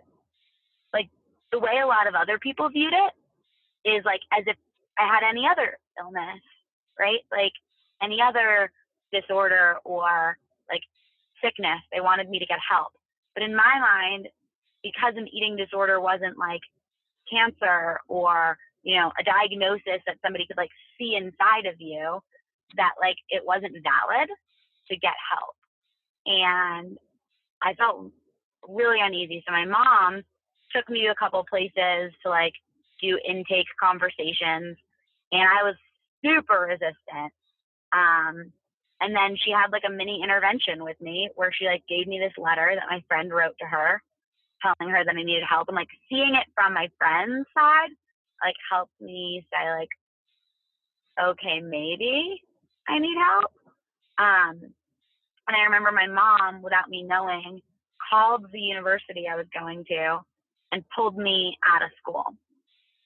like 0.94 1.10
the 1.52 1.60
way 1.60 1.80
a 1.84 1.88
lot 1.88 2.08
of 2.08 2.16
other 2.16 2.40
people 2.40 2.70
viewed 2.70 2.94
it 2.94 3.90
is 3.90 4.06
like 4.06 4.22
as 4.32 4.44
if 4.48 4.56
I 4.98 5.08
had 5.08 5.28
any 5.28 5.44
other 5.50 5.78
illness, 6.00 6.42
right? 6.98 7.20
Like 7.32 7.54
any 8.02 8.20
other 8.22 8.72
disorder 9.12 9.78
or 9.84 10.38
like 10.70 10.84
sickness. 11.44 11.82
They 11.92 12.02
wanted 12.02 12.30
me 12.30 12.40
to 12.40 12.46
get 12.46 12.60
help. 12.70 12.94
But 13.34 13.44
in 13.44 13.56
my 13.56 13.80
mind, 13.80 14.28
because 14.84 15.14
an 15.16 15.28
eating 15.28 15.56
disorder 15.56 16.00
wasn't 16.02 16.38
like 16.38 16.62
cancer 17.32 18.00
or, 18.08 18.58
you 18.84 18.96
know, 18.96 19.12
a 19.20 19.24
diagnosis 19.24 20.02
that 20.06 20.18
somebody 20.24 20.46
could 20.48 20.58
like 20.58 20.72
see 20.98 21.16
inside 21.16 21.66
of 21.68 21.76
you, 21.80 22.20
that 22.76 22.94
like 23.00 23.18
it 23.30 23.44
wasn't 23.46 23.74
valid 23.84 24.30
to 24.90 24.98
get 24.98 25.14
help. 25.32 25.56
And 26.26 26.98
I 27.62 27.74
felt 27.76 28.12
really 28.68 29.00
uneasy. 29.02 29.44
So 29.46 29.52
my 29.52 29.66
mom 29.66 30.24
took 30.76 30.90
me 30.90 31.02
to 31.02 31.08
a 31.08 31.16
couple 31.16 31.44
places 31.50 32.12
to 32.24 32.30
like 32.30 32.54
do 33.02 33.20
intake 33.28 33.68
conversations 33.82 34.78
and 35.32 35.42
I 35.42 35.64
was 35.64 35.76
super 36.24 36.68
resistant. 36.70 37.34
Um, 37.94 38.52
and 39.02 39.16
then 39.16 39.38
she 39.38 39.52
had 39.52 39.72
like 39.72 39.84
a 39.88 39.92
mini 39.92 40.22
intervention 40.24 40.84
with 40.84 41.00
me 41.00 41.30
where 41.36 41.52
she 41.52 41.66
like 41.66 41.84
gave 41.88 42.08
me 42.08 42.20
this 42.20 42.34
letter 42.38 42.72
that 42.76 42.90
my 42.90 43.04
friend 43.08 43.32
wrote 43.32 43.56
to 43.60 43.66
her 43.66 44.02
telling 44.62 44.92
her 44.92 45.04
that 45.06 45.16
I 45.16 45.24
needed 45.24 45.44
help. 45.48 45.68
And 45.68 45.76
like 45.76 45.90
seeing 46.10 46.36
it 46.36 46.48
from 46.56 46.74
my 46.74 46.90
friend's 46.98 47.48
side 47.54 47.94
like 48.44 48.56
helped 48.72 49.00
me 49.02 49.46
say 49.52 49.70
like 49.72 49.90
okay 51.22 51.60
maybe 51.60 52.42
I 52.88 53.00
need 53.00 53.18
help. 53.18 53.52
Um 54.18 54.74
and 55.48 55.56
I 55.56 55.64
remember 55.64 55.92
my 55.92 56.08
mom 56.08 56.62
without 56.62 56.90
me 56.90 57.04
knowing 57.04 57.62
called 58.10 58.46
the 58.52 58.60
university 58.60 59.28
I 59.28 59.36
was 59.36 59.48
going 59.54 59.84
to 59.86 60.20
and 60.72 60.84
pulled 60.96 61.18
me 61.18 61.58
out 61.66 61.84
of 61.84 61.92
school 62.00 62.26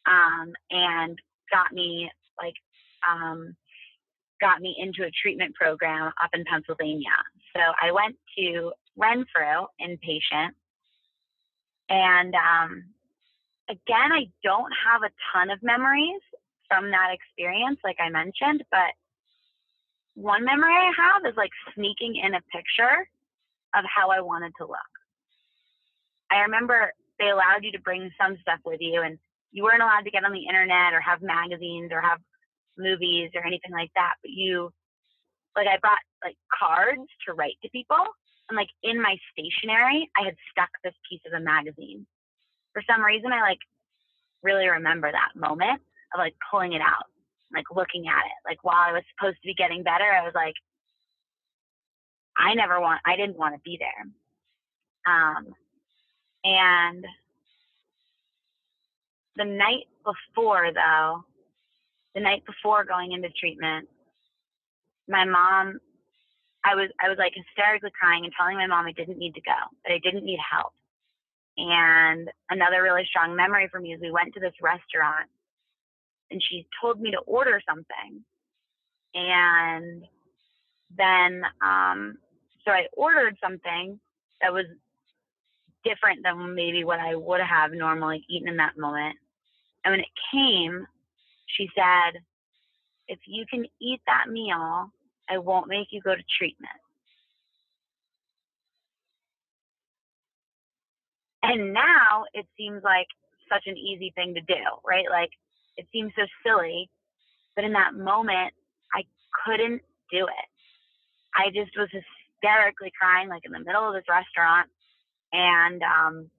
um 0.05 0.53
and 0.69 1.19
got 1.51 1.71
me 1.73 2.09
like 2.41 2.55
um 3.09 3.55
got 4.41 4.59
me 4.59 4.75
into 4.77 5.03
a 5.03 5.11
treatment 5.11 5.55
program 5.55 6.07
up 6.21 6.29
in 6.33 6.43
Pennsylvania. 6.43 7.15
So 7.55 7.61
I 7.81 7.91
went 7.91 8.17
to 8.37 8.71
Renfrew 8.97 9.67
inpatient. 9.79 10.51
And 11.89 12.33
um, 12.35 12.83
again, 13.69 14.11
I 14.11 14.27
don't 14.43 14.71
have 14.85 15.03
a 15.03 15.13
ton 15.31 15.49
of 15.49 15.61
memories 15.61 16.21
from 16.67 16.91
that 16.91 17.11
experience, 17.13 17.79
like 17.83 17.97
I 17.99 18.09
mentioned, 18.09 18.63
but 18.71 18.91
one 20.15 20.43
memory 20.45 20.73
I 20.73 20.91
have 20.95 21.25
is 21.25 21.37
like 21.37 21.51
sneaking 21.75 22.15
in 22.23 22.33
a 22.33 22.41
picture 22.51 23.07
of 23.75 23.85
how 23.93 24.09
I 24.09 24.21
wanted 24.21 24.53
to 24.57 24.65
look. 24.65 24.91
I 26.31 26.39
remember 26.41 26.93
they 27.19 27.29
allowed 27.29 27.63
you 27.63 27.71
to 27.73 27.79
bring 27.79 28.09
some 28.19 28.37
stuff 28.41 28.59
with 28.65 28.79
you, 28.79 29.01
and 29.01 29.17
you 29.51 29.63
weren't 29.63 29.83
allowed 29.83 30.03
to 30.03 30.11
get 30.11 30.23
on 30.23 30.31
the 30.31 30.47
internet 30.47 30.93
or 30.93 31.01
have 31.01 31.21
magazines 31.21 31.91
or 31.91 32.01
have 32.01 32.19
movies 32.77 33.31
or 33.35 33.45
anything 33.45 33.71
like 33.71 33.91
that, 33.95 34.15
but 34.21 34.31
you 34.31 34.71
like 35.55 35.67
I 35.67 35.77
brought 35.79 35.99
like 36.23 36.37
cards 36.47 37.07
to 37.27 37.33
write 37.33 37.57
to 37.63 37.69
people 37.69 38.03
and 38.49 38.55
like 38.55 38.69
in 38.83 39.01
my 39.01 39.17
stationery 39.31 40.09
I 40.15 40.25
had 40.25 40.35
stuck 40.51 40.69
this 40.83 40.95
piece 41.09 41.21
of 41.27 41.33
a 41.33 41.43
magazine. 41.43 42.05
For 42.73 42.83
some 42.89 43.03
reason 43.03 43.31
I 43.33 43.41
like 43.41 43.59
really 44.43 44.67
remember 44.67 45.11
that 45.11 45.35
moment 45.35 45.81
of 46.13 46.17
like 46.19 46.35
pulling 46.49 46.73
it 46.73 46.81
out, 46.81 47.05
like 47.53 47.65
looking 47.73 48.07
at 48.07 48.25
it. 48.25 48.39
Like 48.45 48.63
while 48.63 48.79
I 48.79 48.93
was 48.93 49.03
supposed 49.15 49.37
to 49.41 49.47
be 49.47 49.53
getting 49.53 49.83
better, 49.83 50.05
I 50.05 50.23
was 50.23 50.33
like 50.35 50.55
I 52.37 52.53
never 52.53 52.79
want 52.79 53.01
I 53.05 53.15
didn't 53.15 53.37
want 53.37 53.55
to 53.55 53.61
be 53.63 53.79
there. 53.79 54.05
Um 55.05 55.47
and 56.43 57.05
the 59.35 59.45
night 59.45 59.87
before 60.03 60.71
though 60.73 61.23
the 62.15 62.21
night 62.21 62.43
before 62.45 62.83
going 62.83 63.11
into 63.13 63.29
treatment, 63.29 63.87
my 65.07 65.25
mom, 65.25 65.79
I 66.63 66.75
was 66.75 66.89
I 67.03 67.09
was 67.09 67.17
like 67.17 67.33
hysterically 67.35 67.91
crying 67.99 68.25
and 68.25 68.33
telling 68.37 68.57
my 68.57 68.67
mom 68.67 68.85
I 68.85 68.91
didn't 68.91 69.17
need 69.17 69.33
to 69.35 69.41
go, 69.41 69.57
that 69.85 69.93
I 69.93 69.99
didn't 70.03 70.25
need 70.25 70.39
help. 70.39 70.73
And 71.57 72.29
another 72.49 72.81
really 72.81 73.05
strong 73.05 73.35
memory 73.35 73.67
for 73.71 73.79
me 73.79 73.93
is 73.93 74.01
we 74.01 74.11
went 74.11 74.33
to 74.33 74.39
this 74.39 74.53
restaurant 74.61 75.29
and 76.29 76.41
she 76.49 76.67
told 76.81 77.01
me 77.01 77.11
to 77.11 77.19
order 77.19 77.61
something. 77.67 78.23
And 79.13 80.03
then 80.97 81.43
um 81.63 82.17
so 82.65 82.71
I 82.71 82.85
ordered 82.93 83.37
something 83.43 83.99
that 84.41 84.53
was 84.53 84.65
different 85.83 86.19
than 86.23 86.55
maybe 86.55 86.83
what 86.83 86.99
I 86.99 87.15
would 87.15 87.41
have 87.41 87.71
normally 87.71 88.23
eaten 88.29 88.47
in 88.47 88.57
that 88.57 88.77
moment. 88.77 89.15
And 89.83 89.91
when 89.93 89.99
it 89.99 90.07
came, 90.31 90.85
she 91.57 91.69
said, 91.75 92.21
if 93.07 93.19
you 93.27 93.45
can 93.49 93.65
eat 93.81 94.01
that 94.07 94.31
meal, 94.31 94.91
I 95.29 95.37
won't 95.37 95.67
make 95.67 95.87
you 95.91 96.01
go 96.01 96.15
to 96.15 96.23
treatment. 96.37 96.71
And 101.43 101.73
now 101.73 102.25
it 102.33 102.45
seems 102.57 102.83
like 102.83 103.07
such 103.51 103.63
an 103.65 103.77
easy 103.77 104.11
thing 104.15 104.35
to 104.35 104.41
do, 104.41 104.61
right? 104.87 105.05
Like 105.09 105.31
it 105.77 105.87
seems 105.91 106.11
so 106.15 106.23
silly, 106.45 106.89
but 107.55 107.65
in 107.65 107.73
that 107.73 107.93
moment, 107.93 108.53
I 108.93 109.03
couldn't 109.45 109.81
do 110.11 110.25
it. 110.25 110.47
I 111.35 111.49
just 111.49 111.71
was 111.77 111.89
hysterically 111.91 112.91
crying, 112.99 113.29
like 113.29 113.43
in 113.45 113.51
the 113.51 113.59
middle 113.59 113.87
of 113.87 113.93
this 113.93 114.07
restaurant, 114.09 114.69
and 115.33 115.81
um, 115.83 116.29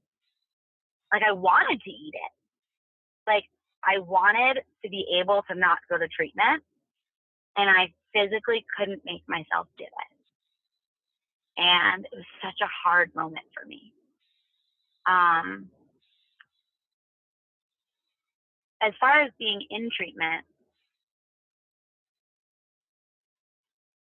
like 1.13 1.23
I 1.27 1.33
wanted 1.33 1.81
to 1.83 1.91
eat 1.91 2.15
it. 2.15 2.33
Like 3.27 3.45
I 3.85 3.99
wanted 3.99 4.63
to 4.85 4.89
be 4.91 5.07
able 5.21 5.43
to 5.51 5.55
not 5.55 5.79
go 5.91 5.99
to 5.99 6.09
treatment, 6.09 6.63
and 7.57 7.69
I 7.69 7.93
physically 8.15 8.65
couldn't 8.77 9.03
make 9.05 9.23
myself 9.29 9.67
do 9.79 9.85
it. 9.85 10.17
And 11.57 12.05
it 12.05 12.17
was 12.17 12.25
such 12.43 12.61
a 12.63 12.71
hard 12.85 13.15
moment 13.15 13.45
for 13.55 13.67
me. 13.67 13.93
Um, 15.07 15.69
as 18.81 18.93
far 19.01 19.23
as 19.23 19.31
being 19.39 19.63
in 19.71 19.91
treatment, 19.97 20.45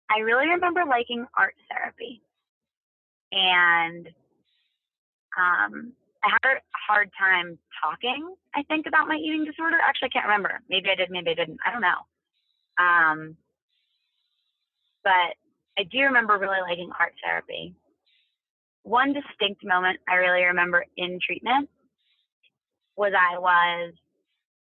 I 0.09 0.19
really 0.19 0.49
remember 0.49 0.83
liking 0.87 1.25
art 1.37 1.55
therapy. 1.69 2.21
And 3.31 4.07
um, 5.37 5.93
I 6.23 6.29
had 6.29 6.57
a 6.57 6.61
hard 6.87 7.09
time 7.19 7.57
talking, 7.83 8.35
I 8.55 8.63
think, 8.63 8.85
about 8.87 9.07
my 9.07 9.15
eating 9.15 9.45
disorder. 9.45 9.77
Actually, 9.83 10.09
I 10.09 10.13
can't 10.13 10.25
remember. 10.25 10.61
Maybe 10.69 10.89
I 10.89 10.95
did, 10.95 11.11
maybe 11.11 11.31
I 11.31 11.33
didn't. 11.33 11.59
I 11.65 11.71
don't 11.71 11.81
know. 11.81 12.01
Um, 12.79 13.37
but 15.03 15.35
I 15.77 15.83
do 15.91 15.99
remember 15.99 16.37
really 16.37 16.61
liking 16.61 16.91
art 16.99 17.13
therapy. 17.23 17.75
One 18.83 19.13
distinct 19.13 19.65
moment 19.65 19.99
I 20.07 20.15
really 20.15 20.43
remember 20.43 20.85
in 20.97 21.19
treatment 21.25 21.69
was 22.95 23.13
I 23.17 23.37
was 23.37 23.93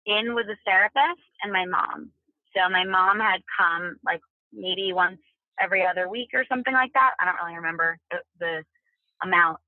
in 0.05 0.35
with 0.35 0.47
a 0.47 0.57
therapist 0.65 1.21
and 1.43 1.51
my 1.51 1.65
mom. 1.65 2.11
So 2.55 2.69
my 2.69 2.83
mom 2.83 3.19
had 3.19 3.41
come 3.57 3.97
like 4.05 4.21
maybe 4.53 4.91
once 4.93 5.19
every 5.61 5.85
other 5.85 6.09
week 6.09 6.29
or 6.33 6.45
something 6.49 6.73
like 6.73 6.93
that. 6.93 7.11
I 7.19 7.25
don't 7.25 7.35
really 7.43 7.57
remember 7.57 7.97
the, 8.11 8.17
the 8.39 8.63
amount. 9.23 9.59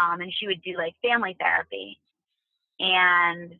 Um, 0.00 0.20
and 0.20 0.32
she 0.38 0.46
would 0.46 0.62
do 0.62 0.76
like 0.76 0.94
family 1.02 1.36
therapy. 1.38 1.98
And 2.80 3.54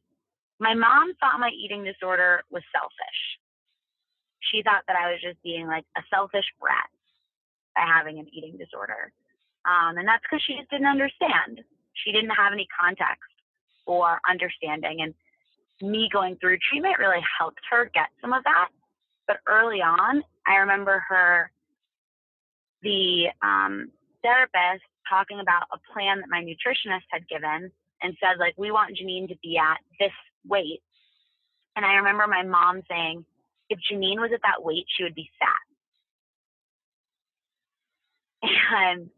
my 0.59 0.75
mom 0.75 1.15
thought 1.21 1.41
my 1.41 1.51
eating 1.51 1.85
disorder 1.85 2.43
was 2.51 2.63
selfish. 2.73 3.21
She 4.53 4.63
thought 4.63 4.83
that 4.89 4.97
I 4.97 5.11
was 5.11 5.21
just 5.23 5.43
being 5.43 5.67
like 5.67 5.85
a 5.97 6.03
selfish 6.11 6.45
brat 6.61 6.91
by 7.75 7.83
having 7.87 8.19
an 8.19 8.27
eating 8.33 8.59
disorder. 8.59 9.13
Um, 9.65 9.97
and 9.97 10.07
that's 10.07 10.23
because 10.23 10.43
she 10.47 10.57
just 10.57 10.71
didn't 10.71 10.87
understand. 10.87 11.63
She 12.05 12.13
didn't 12.13 12.31
have 12.31 12.53
any 12.53 12.67
context 12.69 13.31
or 13.87 14.21
understanding. 14.29 15.01
And 15.01 15.15
me 15.81 16.09
going 16.13 16.37
through 16.37 16.59
treatment 16.71 16.99
really 16.99 17.23
helped 17.39 17.61
her 17.71 17.91
get 17.95 18.09
some 18.21 18.33
of 18.33 18.45
that. 18.45 18.69
But 19.27 19.39
early 19.47 19.81
on, 19.81 20.23
I 20.47 20.57
remember 20.57 21.03
her, 21.09 21.51
the 22.83 23.27
um, 23.43 23.91
therapist, 24.23 24.85
talking 25.09 25.41
about 25.41 25.65
a 25.73 25.79
plan 25.93 26.21
that 26.21 26.29
my 26.31 26.43
nutritionist 26.43 27.07
had 27.11 27.29
given 27.29 27.71
and 28.03 28.17
said, 28.21 28.39
like, 28.39 28.55
we 28.57 28.71
want 28.71 28.97
Janine 28.97 29.29
to 29.29 29.37
be 29.43 29.59
at 29.59 29.79
this 29.99 30.13
weight. 30.47 30.83
And 31.77 31.85
I 31.85 31.95
remember 31.95 32.27
my 32.27 32.43
mom 32.43 32.83
saying, 32.89 33.25
if 33.71 33.79
Janine 33.91 34.21
was 34.21 34.31
at 34.33 34.43
that 34.43 34.63
weight, 34.63 34.87
she 34.97 35.03
would 35.05 35.15
be 35.15 35.31
fat. 35.39 35.61
And 38.73 39.11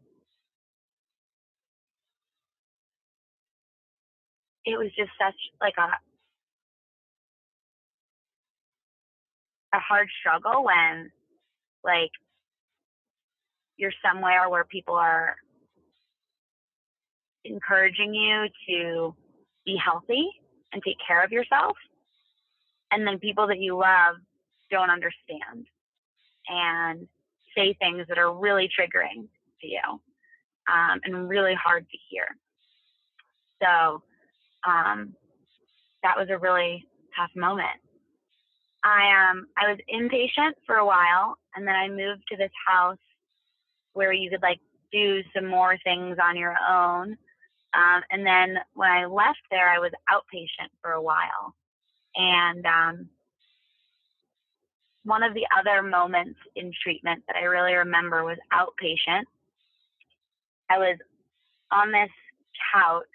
it 4.65 4.77
was 4.77 4.89
just 4.97 5.11
such 5.19 5.35
like 5.61 5.75
a 5.77 5.89
a 9.75 9.79
hard 9.79 10.07
struggle 10.19 10.63
when 10.65 11.11
like 11.83 12.11
you're 13.77 13.93
somewhere 14.03 14.49
where 14.49 14.65
people 14.65 14.95
are 14.95 15.35
encouraging 17.47 18.13
you 18.13 18.47
to 18.69 19.15
be 19.65 19.77
healthy 19.83 20.29
and 20.73 20.81
take 20.85 20.97
care 21.05 21.23
of 21.23 21.31
yourself. 21.31 21.75
And 22.91 23.05
then 23.05 23.19
people 23.19 23.47
that 23.47 23.59
you 23.59 23.77
love 23.77 24.15
don't 24.71 24.89
understand 24.89 25.67
and 26.47 27.07
say 27.55 27.75
things 27.79 28.05
that 28.07 28.17
are 28.17 28.33
really 28.33 28.69
triggering 28.69 29.27
to 29.61 29.67
you 29.67 29.81
um, 30.71 30.99
and 31.03 31.27
really 31.29 31.55
hard 31.55 31.85
to 31.89 31.97
hear. 32.09 32.25
So 33.61 34.03
um, 34.69 35.13
that 36.03 36.17
was 36.17 36.27
a 36.29 36.37
really 36.37 36.85
tough 37.17 37.31
moment. 37.35 37.79
I 38.83 39.31
um 39.31 39.47
I 39.57 39.71
was 39.71 39.79
inpatient 39.93 40.53
for 40.65 40.75
a 40.75 40.85
while 40.85 41.37
and 41.55 41.67
then 41.67 41.75
I 41.75 41.89
moved 41.89 42.23
to 42.29 42.37
this 42.37 42.51
house 42.67 42.97
where 43.93 44.13
you 44.13 44.29
could 44.29 44.41
like 44.41 44.59
do 44.91 45.21
some 45.35 45.47
more 45.47 45.77
things 45.83 46.17
on 46.23 46.37
your 46.37 46.55
own. 46.69 47.17
Um, 47.73 48.01
and 48.11 48.25
then 48.25 48.57
when 48.73 48.89
I 48.89 49.05
left 49.05 49.41
there, 49.51 49.69
I 49.69 49.79
was 49.79 49.91
outpatient 50.09 50.69
for 50.81 50.91
a 50.91 51.01
while. 51.01 51.53
And 52.15 52.65
um, 52.65 53.09
one 55.03 55.23
of 55.23 55.33
the 55.33 55.45
other 55.57 55.81
moments 55.83 56.39
in 56.55 56.71
treatment 56.83 57.23
that 57.27 57.35
I 57.35 57.45
really 57.45 57.73
remember 57.73 58.23
was 58.23 58.37
outpatient. 58.53 59.23
I 60.69 60.77
was 60.77 60.97
on 61.71 61.91
this 61.91 62.09
couch. 62.73 63.05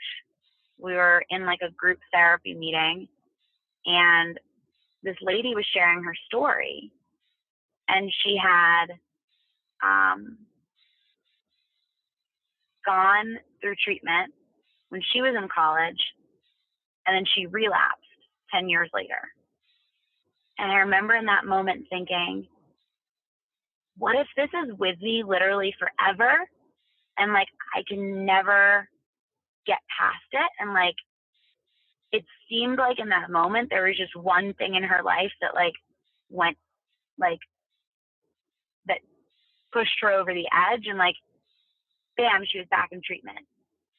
We 0.78 0.94
were 0.94 1.24
in 1.30 1.44
like 1.44 1.60
a 1.62 1.70
group 1.70 1.98
therapy 2.12 2.54
meeting, 2.54 3.08
and 3.86 4.38
this 5.02 5.16
lady 5.20 5.54
was 5.54 5.66
sharing 5.72 6.02
her 6.02 6.14
story, 6.26 6.90
and 7.88 8.10
she 8.22 8.36
had 8.42 8.86
um, 9.82 10.38
gone 12.86 13.38
through 13.60 13.74
treatment 13.84 14.32
when 14.92 15.00
she 15.10 15.22
was 15.22 15.34
in 15.34 15.48
college, 15.48 15.96
and 17.06 17.16
then 17.16 17.24
she 17.34 17.46
relapsed 17.46 18.04
10 18.54 18.68
years 18.68 18.90
later. 18.92 19.16
And 20.58 20.70
I 20.70 20.84
remember 20.84 21.14
in 21.14 21.24
that 21.24 21.46
moment 21.46 21.86
thinking, 21.88 22.46
what 23.96 24.16
if 24.16 24.26
this 24.36 24.50
is 24.66 24.78
with 24.78 25.00
me 25.00 25.24
literally 25.26 25.74
forever? 25.78 26.46
And 27.16 27.32
like, 27.32 27.46
I 27.74 27.82
can 27.88 28.26
never 28.26 28.86
get 29.66 29.78
past 29.98 30.28
it. 30.32 30.50
And 30.60 30.74
like, 30.74 30.96
it 32.12 32.24
seemed 32.50 32.76
like 32.76 32.98
in 32.98 33.08
that 33.08 33.30
moment 33.30 33.70
there 33.70 33.84
was 33.84 33.96
just 33.96 34.14
one 34.14 34.52
thing 34.52 34.74
in 34.74 34.82
her 34.82 35.02
life 35.02 35.32
that 35.40 35.54
like 35.54 35.72
went 36.28 36.58
like 37.18 37.38
that 38.84 38.98
pushed 39.72 39.96
her 40.02 40.12
over 40.12 40.34
the 40.34 40.46
edge 40.70 40.84
and 40.86 40.98
like 40.98 41.14
bam 42.18 42.44
she 42.46 42.58
was 42.58 42.66
back 42.70 42.90
in 42.92 43.00
treatment 43.02 43.38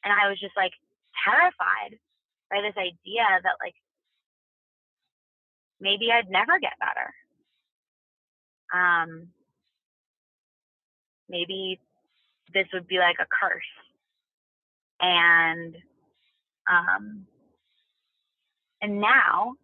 and 0.04 0.12
i 0.12 0.28
was 0.28 0.38
just 0.40 0.56
like 0.56 0.72
terrified 1.24 1.98
by 2.50 2.60
this 2.60 2.76
idea 2.76 3.24
that 3.42 3.56
like 3.62 3.74
maybe 5.80 6.10
i'd 6.12 6.30
never 6.30 6.58
get 6.60 6.72
better 6.80 7.12
um 8.74 9.28
maybe 11.28 11.80
this 12.52 12.66
would 12.72 12.86
be 12.86 12.98
like 12.98 13.16
a 13.20 13.26
curse 13.40 13.62
and 15.00 15.76
um 16.70 17.26
and 18.84 19.00
now, 19.00 19.54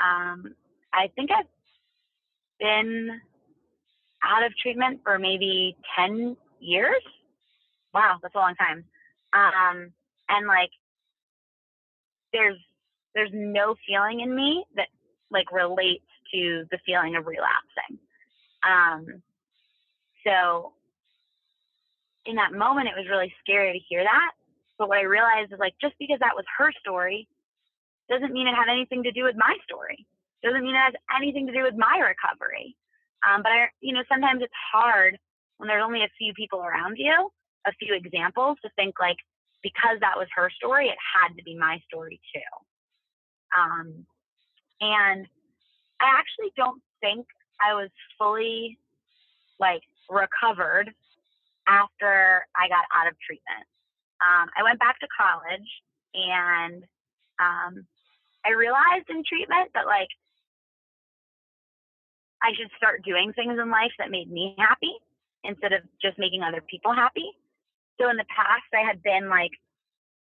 um, 0.00 0.54
I 0.92 1.10
think 1.16 1.30
I've 1.36 1.46
been 2.60 3.20
out 4.22 4.44
of 4.44 4.52
treatment 4.62 5.00
for 5.02 5.18
maybe 5.18 5.76
10 5.98 6.36
years. 6.60 7.02
Wow, 7.92 8.18
that's 8.22 8.34
a 8.36 8.38
long 8.38 8.54
time. 8.54 8.84
Um, 9.32 9.92
and 10.28 10.46
like, 10.46 10.70
there's 12.32 12.58
there's 13.14 13.30
no 13.32 13.74
feeling 13.86 14.20
in 14.20 14.34
me 14.34 14.64
that 14.76 14.88
like 15.30 15.50
relates 15.52 16.04
to 16.32 16.64
the 16.70 16.78
feeling 16.86 17.16
of 17.16 17.26
relapsing. 17.26 17.98
Um, 18.62 19.22
so 20.26 20.72
in 22.26 22.36
that 22.36 22.52
moment, 22.52 22.88
it 22.88 22.96
was 22.96 23.08
really 23.08 23.32
scary 23.42 23.72
to 23.72 23.86
hear 23.88 24.04
that. 24.04 24.30
But 24.78 24.88
what 24.88 24.98
I 24.98 25.02
realized 25.02 25.52
is 25.52 25.58
like, 25.58 25.74
just 25.80 25.94
because 25.98 26.18
that 26.20 26.36
was 26.36 26.44
her 26.58 26.72
story 26.80 27.28
doesn't 28.08 28.32
mean 28.32 28.48
it 28.48 28.54
had 28.54 28.70
anything 28.70 29.02
to 29.04 29.12
do 29.12 29.24
with 29.24 29.36
my 29.36 29.56
story. 29.64 30.06
Doesn't 30.42 30.62
mean 30.62 30.74
it 30.74 30.78
has 30.78 30.94
anything 31.16 31.46
to 31.46 31.52
do 31.52 31.62
with 31.62 31.74
my 31.76 31.98
recovery. 32.00 32.76
Um, 33.28 33.42
but 33.42 33.52
I, 33.52 33.68
you 33.80 33.92
know, 33.92 34.02
sometimes 34.08 34.42
it's 34.42 34.52
hard 34.72 35.18
when 35.58 35.68
there's 35.68 35.84
only 35.84 36.02
a 36.02 36.16
few 36.18 36.32
people 36.34 36.60
around 36.60 36.96
you, 36.96 37.30
a 37.66 37.72
few 37.72 37.94
examples 37.94 38.58
to 38.62 38.70
think 38.76 38.94
like, 39.00 39.16
because 39.62 39.98
that 40.00 40.16
was 40.16 40.28
her 40.34 40.50
story, 40.50 40.88
it 40.88 40.98
had 40.98 41.36
to 41.36 41.42
be 41.42 41.56
my 41.56 41.80
story 41.86 42.20
too. 42.34 42.52
Um, 43.56 44.06
and 44.80 45.26
I 46.00 46.06
actually 46.16 46.52
don't 46.56 46.80
think 47.00 47.26
I 47.60 47.74
was 47.74 47.90
fully 48.18 48.78
like 49.58 49.82
recovered 50.08 50.90
after 51.68 52.46
I 52.56 52.68
got 52.68 52.84
out 52.96 53.06
of 53.06 53.14
treatment. 53.20 53.66
Um, 54.24 54.48
I 54.56 54.62
went 54.62 54.78
back 54.78 54.98
to 55.00 55.08
college 55.12 55.68
and 56.14 56.82
um, 57.40 57.86
I 58.44 58.52
realized 58.56 59.08
in 59.08 59.22
treatment 59.28 59.70
that 59.74 59.86
like 59.86 60.08
I 62.42 62.52
should 62.56 62.70
start 62.76 63.04
doing 63.04 63.32
things 63.32 63.58
in 63.60 63.70
life 63.70 63.92
that 63.98 64.10
made 64.10 64.30
me 64.30 64.56
happy 64.58 64.92
instead 65.44 65.72
of 65.72 65.82
just 66.00 66.18
making 66.18 66.42
other 66.42 66.62
people 66.64 66.92
happy. 66.92 67.32
So 68.00 68.08
in 68.08 68.16
the 68.16 68.24
past, 68.34 68.64
I 68.72 68.80
had 68.80 69.02
been 69.02 69.28
like 69.28 69.52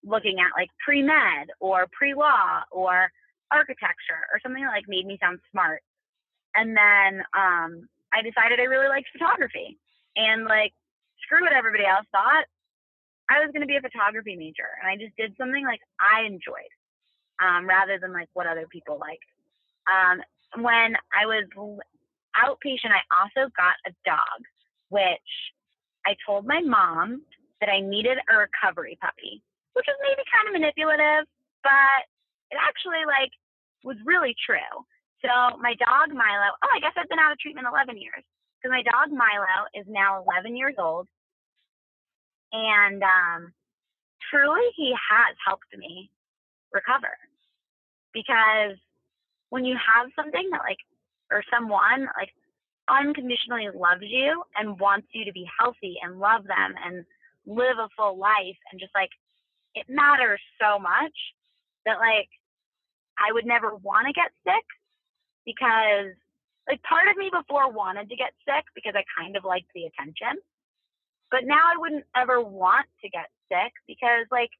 looking 0.04 0.40
at 0.40 0.52
like 0.60 0.70
pre 0.84 1.02
med 1.02 1.48
or 1.60 1.88
pre 1.92 2.14
law 2.14 2.64
or 2.72 3.10
architecture 3.52 4.28
or 4.34 4.40
something 4.44 4.64
that 4.64 4.76
like 4.76 4.88
made 4.88 5.08
me 5.08 5.18
sound 5.22 5.40
smart. 5.52 5.82
And 6.56 6.76
then 6.76 7.24
um, 7.32 7.88
I 8.12 8.22
decided 8.22 8.60
I 8.60 8.68
really 8.68 8.90
liked 8.90 9.08
photography 9.12 9.78
and 10.16 10.46
like 10.46 10.74
screw 11.24 11.42
what 11.42 11.54
everybody 11.54 11.86
else 11.86 12.06
thought. 12.12 12.46
I 13.30 13.40
was 13.40 13.54
going 13.54 13.62
to 13.62 13.70
be 13.70 13.78
a 13.78 13.82
photography 13.82 14.36
major 14.36 14.68
and 14.82 14.90
I 14.90 14.98
just 14.98 15.16
did 15.16 15.38
something 15.38 15.64
like 15.64 15.80
I 16.02 16.26
enjoyed 16.26 16.74
um, 17.40 17.70
rather 17.70 18.00
than 18.02 18.12
like 18.12 18.28
what 18.34 18.48
other 18.48 18.68
people 18.68 19.00
liked. 19.00 19.30
Um, 19.88 20.20
when 20.62 20.98
I 21.14 21.26
was 21.26 21.46
outpatient, 22.36 22.92
I 22.92 23.06
also 23.14 23.50
got 23.56 23.78
a 23.86 23.94
dog, 24.04 24.42
which 24.90 25.32
I 26.06 26.16
told 26.26 26.46
my 26.46 26.60
mom 26.60 27.22
that 27.62 27.70
I 27.70 27.80
needed 27.82 28.18
a 28.32 28.36
recovery 28.38 28.98
puppy, 29.02 29.44
which 29.74 29.86
was 29.88 29.98
maybe 30.02 30.24
kind 30.32 30.48
of 30.48 30.54
manipulative, 30.56 31.28
but 31.64 32.02
it 32.52 32.58
actually 32.60 33.04
like 33.06 33.32
was 33.84 33.98
really 34.06 34.36
true. 34.46 34.86
So 35.22 35.60
my 35.60 35.76
dog 35.76 36.16
Milo, 36.16 36.50
oh, 36.64 36.72
I 36.72 36.80
guess 36.80 36.96
I've 36.96 37.10
been 37.10 37.20
out 37.20 37.32
of 37.32 37.40
treatment 37.40 37.68
11 37.68 37.98
years. 38.00 38.24
Because 38.60 38.76
my 38.76 38.84
dog 38.84 39.12
Milo 39.12 39.68
is 39.74 39.86
now 39.88 40.24
11 40.28 40.56
years 40.56 40.76
old, 40.78 41.08
and 42.52 43.02
um, 43.04 43.54
truly 44.30 44.68
he 44.76 44.92
has 44.92 45.36
helped 45.46 45.72
me 45.78 46.12
recover. 46.74 47.16
Because 48.14 48.76
when 49.50 49.64
you 49.64 49.78
have 49.80 50.10
something 50.16 50.50
that 50.52 50.60
like 50.60 50.80
or 51.32 51.44
someone 51.54 52.08
like 52.18 52.34
unconditionally 52.90 53.68
loves 53.74 54.02
you 54.02 54.44
and 54.58 54.80
wants 54.80 55.08
you 55.14 55.24
to 55.26 55.32
be 55.32 55.48
healthy 55.60 55.96
and 56.04 56.20
love 56.20 56.44
them 56.44 56.74
and 56.84 57.06
live 57.50 57.82
a 57.82 57.90
full 57.98 58.18
life 58.18 58.62
and 58.72 58.80
just 58.80 58.94
like 58.94 59.10
it 59.74 59.86
matters 59.90 60.40
so 60.62 60.78
much 60.78 61.16
that 61.86 61.98
like 61.98 62.30
I 63.18 63.34
would 63.34 63.46
never 63.46 63.76
want 63.76 64.08
to 64.08 64.14
get 64.14 64.32
sick 64.46 64.66
because 65.46 66.14
like 66.70 66.82
part 66.86 67.10
of 67.10 67.18
me 67.18 67.34
before 67.34 67.72
wanted 67.72 68.10
to 68.10 68.16
get 68.16 68.38
sick 68.46 68.64
because 68.76 68.94
I 68.96 69.04
kind 69.18 69.36
of 69.36 69.44
liked 69.44 69.74
the 69.74 69.90
attention. 69.90 70.38
But 71.32 71.46
now 71.46 71.62
I 71.74 71.78
wouldn't 71.78 72.06
ever 72.16 72.42
want 72.42 72.86
to 73.02 73.10
get 73.10 73.34
sick 73.50 73.74
because 73.88 74.30
like 74.32 74.54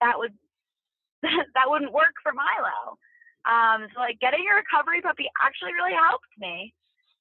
that 0.00 0.18
would 0.18 0.32
that 1.22 1.66
wouldn't 1.66 1.92
work 1.92 2.14
for 2.22 2.32
Milo. 2.32 2.96
Um, 3.44 3.88
so 3.92 4.00
like 4.00 4.20
getting 4.20 4.46
a 4.46 4.54
recovery 4.54 5.02
puppy 5.02 5.26
actually 5.42 5.74
really 5.74 5.96
helped 5.96 6.30
me. 6.38 6.72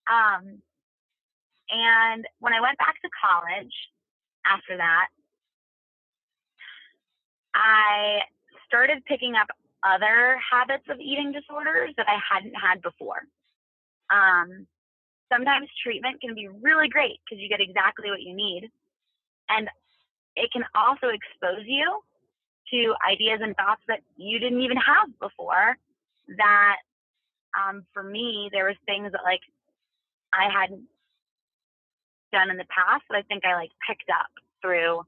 Um, 0.06 0.62
and 1.70 2.26
when 2.40 2.54
I 2.54 2.62
went 2.62 2.78
back 2.78 2.98
to 3.02 3.10
college 3.14 3.74
after 4.46 4.78
that, 4.78 5.08
I 7.54 8.22
started 8.68 9.04
picking 9.06 9.36
up 9.36 9.48
other 9.84 10.38
habits 10.40 10.84
of 10.90 11.00
eating 11.00 11.32
disorders 11.32 11.92
that 11.98 12.08
I 12.08 12.18
hadn't 12.20 12.54
had 12.54 12.82
before. 12.82 13.24
Um, 14.12 14.68
sometimes 15.32 15.68
treatment 15.84 16.22
can 16.22 16.36
be 16.36 16.48
really 16.62 16.90
great 16.90 17.20
because 17.24 17.42
you 17.42 17.50
get 17.50 17.62
exactly 17.62 18.10
what 18.10 18.22
you 18.22 18.36
need. 18.36 18.70
And 19.50 19.70
it 20.36 20.50
can 20.52 20.64
also 20.76 21.08
expose 21.08 21.66
you 21.66 22.02
to 22.72 22.94
ideas 23.10 23.40
and 23.42 23.56
thoughts 23.56 23.82
that 23.88 24.02
you 24.18 24.40
didn't 24.40 24.62
even 24.62 24.78
have 24.78 25.08
before 25.20 25.78
that 26.38 26.78
um, 27.58 27.86
for 27.94 28.04
me, 28.04 28.50
there 28.52 28.66
was 28.66 28.76
things 28.86 29.12
that 29.12 29.22
like 29.24 29.42
I 30.34 30.50
hadn't 30.52 30.84
done 32.32 32.50
in 32.50 32.58
the 32.58 32.66
past 32.66 33.04
that 33.10 33.18
I 33.18 33.22
think 33.24 33.46
I 33.46 33.56
like 33.56 33.72
picked 33.88 34.10
up 34.10 34.30
through 34.62 35.02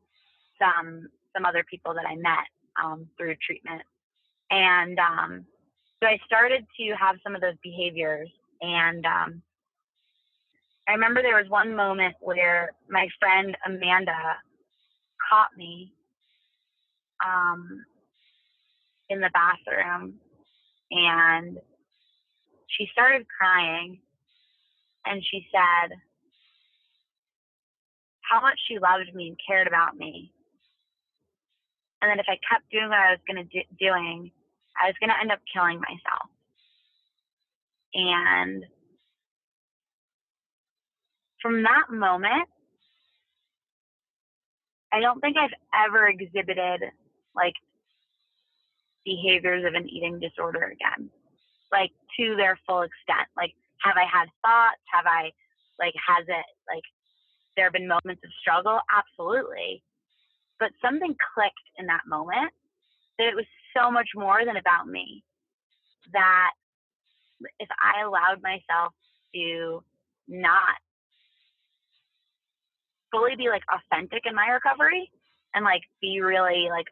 some 0.59 1.09
some 1.35 1.45
other 1.45 1.63
people 1.69 1.93
that 1.93 2.05
I 2.05 2.15
met 2.15 2.47
um, 2.83 3.07
through 3.17 3.35
treatment, 3.45 3.83
and 4.49 4.99
um, 4.99 5.45
so 6.01 6.07
I 6.09 6.19
started 6.25 6.65
to 6.79 6.93
have 6.99 7.17
some 7.23 7.35
of 7.35 7.41
those 7.41 7.57
behaviors. 7.63 8.29
And 8.61 9.05
um, 9.05 9.41
I 10.87 10.93
remember 10.93 11.21
there 11.21 11.37
was 11.41 11.49
one 11.49 11.75
moment 11.75 12.15
where 12.19 12.71
my 12.89 13.07
friend 13.19 13.55
Amanda 13.65 14.37
caught 15.29 15.55
me 15.57 15.93
um, 17.25 17.85
in 19.09 19.19
the 19.19 19.29
bathroom 19.33 20.15
and 20.91 21.57
she 22.67 22.87
started 22.91 23.25
crying 23.27 23.99
and 25.05 25.23
she 25.23 25.47
said 25.51 25.97
how 28.31 28.39
much 28.39 28.57
she 28.67 28.79
loved 28.79 29.13
me 29.13 29.27
and 29.27 29.37
cared 29.45 29.67
about 29.67 29.97
me. 29.97 30.31
And 32.01 32.09
then 32.09 32.19
if 32.19 32.25
I 32.29 32.39
kept 32.49 32.71
doing 32.71 32.87
what 32.87 32.97
I 32.97 33.11
was 33.11 33.19
going 33.27 33.43
to 33.43 33.51
do 33.51 33.59
doing, 33.77 34.31
I 34.81 34.87
was 34.87 34.95
going 35.01 35.09
to 35.09 35.19
end 35.19 35.31
up 35.31 35.39
killing 35.53 35.81
myself. 35.81 36.29
And 37.93 38.63
from 41.41 41.63
that 41.63 41.91
moment, 41.91 42.47
I 44.93 45.01
don't 45.01 45.19
think 45.19 45.35
I've 45.37 45.51
ever 45.87 46.07
exhibited 46.07 46.81
like 47.35 47.53
behaviors 49.03 49.65
of 49.65 49.73
an 49.73 49.89
eating 49.89 50.19
disorder 50.19 50.71
again, 50.71 51.09
like 51.71 51.91
to 52.17 52.35
their 52.37 52.57
full 52.65 52.83
extent. 52.83 53.27
Like, 53.35 53.51
have 53.83 53.97
I 53.97 54.05
had 54.07 54.29
thoughts? 54.41 54.81
Have 54.93 55.05
I, 55.05 55.31
like, 55.79 55.93
has 56.07 56.25
it, 56.27 56.45
like, 56.69 56.83
there 57.55 57.65
have 57.65 57.73
been 57.73 57.87
moments 57.87 58.21
of 58.23 58.31
struggle? 58.39 58.79
Absolutely. 58.91 59.83
But 60.59 60.71
something 60.81 61.15
clicked 61.33 61.67
in 61.77 61.87
that 61.87 62.01
moment 62.07 62.51
that 63.17 63.27
it 63.27 63.35
was 63.35 63.45
so 63.75 63.91
much 63.91 64.09
more 64.15 64.45
than 64.45 64.57
about 64.57 64.87
me. 64.87 65.23
That 66.13 66.51
if 67.59 67.69
I 67.71 68.03
allowed 68.03 68.41
myself 68.41 68.93
to 69.33 69.83
not 70.27 70.77
fully 73.11 73.35
be 73.35 73.49
like 73.49 73.63
authentic 73.69 74.23
in 74.25 74.35
my 74.35 74.47
recovery 74.47 75.11
and 75.53 75.65
like 75.65 75.81
be 76.01 76.21
really 76.21 76.67
like 76.69 76.87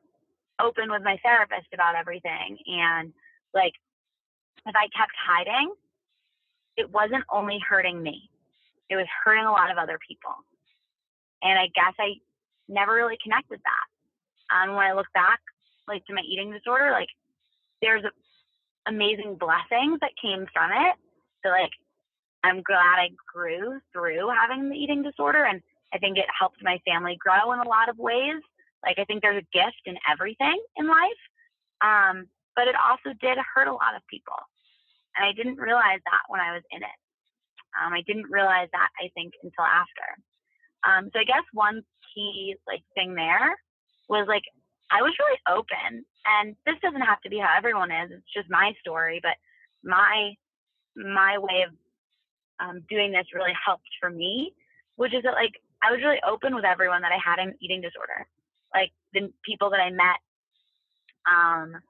open 0.62 0.92
with 0.92 1.02
my 1.04 1.18
therapist 1.24 1.68
about 1.74 1.96
everything. 1.96 2.58
And 2.68 3.14
like, 3.54 3.74
if 4.66 4.76
I 4.76 4.88
kept 4.96 5.14
hiding, 5.16 5.74
it 6.76 6.92
wasn't 6.92 7.24
only 7.32 7.60
hurting 7.68 8.02
me, 8.02 8.30
it 8.90 8.96
was 8.96 9.08
hurting 9.24 9.46
a 9.46 9.52
lot 9.52 9.72
of 9.72 9.78
other 9.78 9.98
people. 10.08 10.36
And 11.42 11.58
I 11.58 11.68
guess 11.74 11.94
I 12.00 12.16
never 12.68 12.94
really 12.94 13.18
connected 13.24 13.60
that. 13.60 13.88
Um, 14.56 14.76
when 14.76 14.86
I 14.86 14.94
look 14.94 15.08
back, 15.14 15.40
like 15.88 16.06
to 16.06 16.14
my 16.14 16.22
eating 16.22 16.52
disorder, 16.52 16.92
like 16.92 17.10
there's 17.82 18.04
amazing 18.88 19.38
blessings 19.40 20.00
that 20.02 20.12
came 20.22 20.46
from 20.54 20.72
it. 20.72 20.96
So 21.44 21.50
like, 21.50 21.72
I'm 22.44 22.62
glad 22.64 23.00
I 23.00 23.10
grew 23.32 23.80
through 23.92 24.30
having 24.30 24.70
the 24.70 24.76
eating 24.76 25.04
disorder, 25.04 25.44
and 25.44 25.62
I 25.94 25.98
think 25.98 26.18
it 26.18 26.26
helped 26.38 26.64
my 26.64 26.80
family 26.88 27.18
grow 27.20 27.52
in 27.52 27.60
a 27.60 27.68
lot 27.68 27.90
of 27.90 27.98
ways. 27.98 28.42
Like 28.84 28.98
I 28.98 29.04
think 29.06 29.22
there's 29.22 29.44
a 29.44 29.58
gift 29.58 29.84
in 29.86 29.98
everything 30.10 30.58
in 30.78 30.88
life. 30.88 31.24
Um, 31.82 32.28
but 32.56 32.68
it 32.68 32.76
also 32.76 33.16
did 33.20 33.38
hurt 33.40 33.68
a 33.68 33.74
lot 33.74 33.96
of 33.96 34.04
people. 34.08 34.36
And 35.16 35.24
I 35.24 35.32
didn't 35.32 35.60
realize 35.60 36.00
that 36.04 36.28
when 36.28 36.40
I 36.40 36.54
was 36.54 36.64
in 36.72 36.84
it. 36.84 37.00
Um, 37.76 37.94
I 37.94 38.02
didn't 38.08 38.32
realize 38.32 38.68
that 38.74 38.90
I 39.00 39.12
think 39.16 39.34
until 39.44 39.64
after. 39.64 40.08
Um, 40.88 41.10
so 41.14 41.20
I 41.20 41.24
guess 41.24 41.44
one 41.54 41.84
key 42.14 42.56
like 42.68 42.84
thing 42.96 43.16
there 43.16 43.58
was 44.08 44.28
like 44.28 44.44
I 44.92 45.02
was 45.02 45.14
really 45.20 45.40
open, 45.48 46.06
and 46.26 46.56
this 46.66 46.76
doesn't 46.82 47.02
have 47.02 47.22
to 47.22 47.30
be 47.30 47.40
how 47.40 47.54
everyone 47.56 47.92
is. 47.92 48.12
It's 48.12 48.34
just 48.34 48.50
my 48.50 48.74
story, 48.80 49.20
but 49.22 49.38
my 49.84 50.34
my 50.96 51.38
way 51.38 51.66
of 51.68 51.74
um, 52.60 52.82
doing 52.90 53.12
this 53.12 53.28
really 53.34 53.54
helped 53.54 53.90
for 54.00 54.10
me, 54.10 54.54
which 54.96 55.14
is 55.14 55.24
that 55.24 55.34
like 55.34 55.54
I 55.84 55.92
was 55.92 56.02
really 56.04 56.20
open 56.28 56.56
with 56.56 56.66
everyone 56.66 57.02
that 57.04 57.12
I 57.12 57.20
had 57.24 57.40
an 57.40 57.56
eating 57.62 57.82
disorder 57.82 58.28
like 58.74 58.92
the 59.14 59.32
people 59.44 59.70
that 59.72 59.80
I 59.80 59.90
met 59.90 60.20
um 61.30 61.82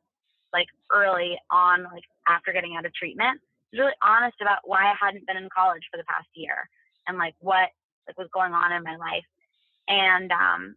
like 0.54 0.67
early 0.91 1.38
on 1.52 1.84
like 1.84 2.04
after 2.28 2.54
getting 2.54 2.75
out 2.78 2.86
of 2.86 2.93
treatment 2.93 3.39
I 3.39 3.75
was 3.75 3.80
really 3.80 4.02
honest 4.02 4.38
about 4.41 4.60
why 4.65 4.89
I 4.89 4.95
hadn't 4.99 5.28
been 5.28 5.38
in 5.38 5.49
college 5.56 5.84
for 5.91 5.97
the 5.97 6.06
past 6.06 6.28
year 6.34 6.69
and 7.08 7.17
like 7.17 7.36
what 7.39 7.69
like 8.10 8.17
was 8.17 8.30
going 8.34 8.54
on 8.54 8.74
in 8.74 8.84
my 8.84 8.98
life. 8.98 9.26
And 9.88 10.32
um 10.32 10.76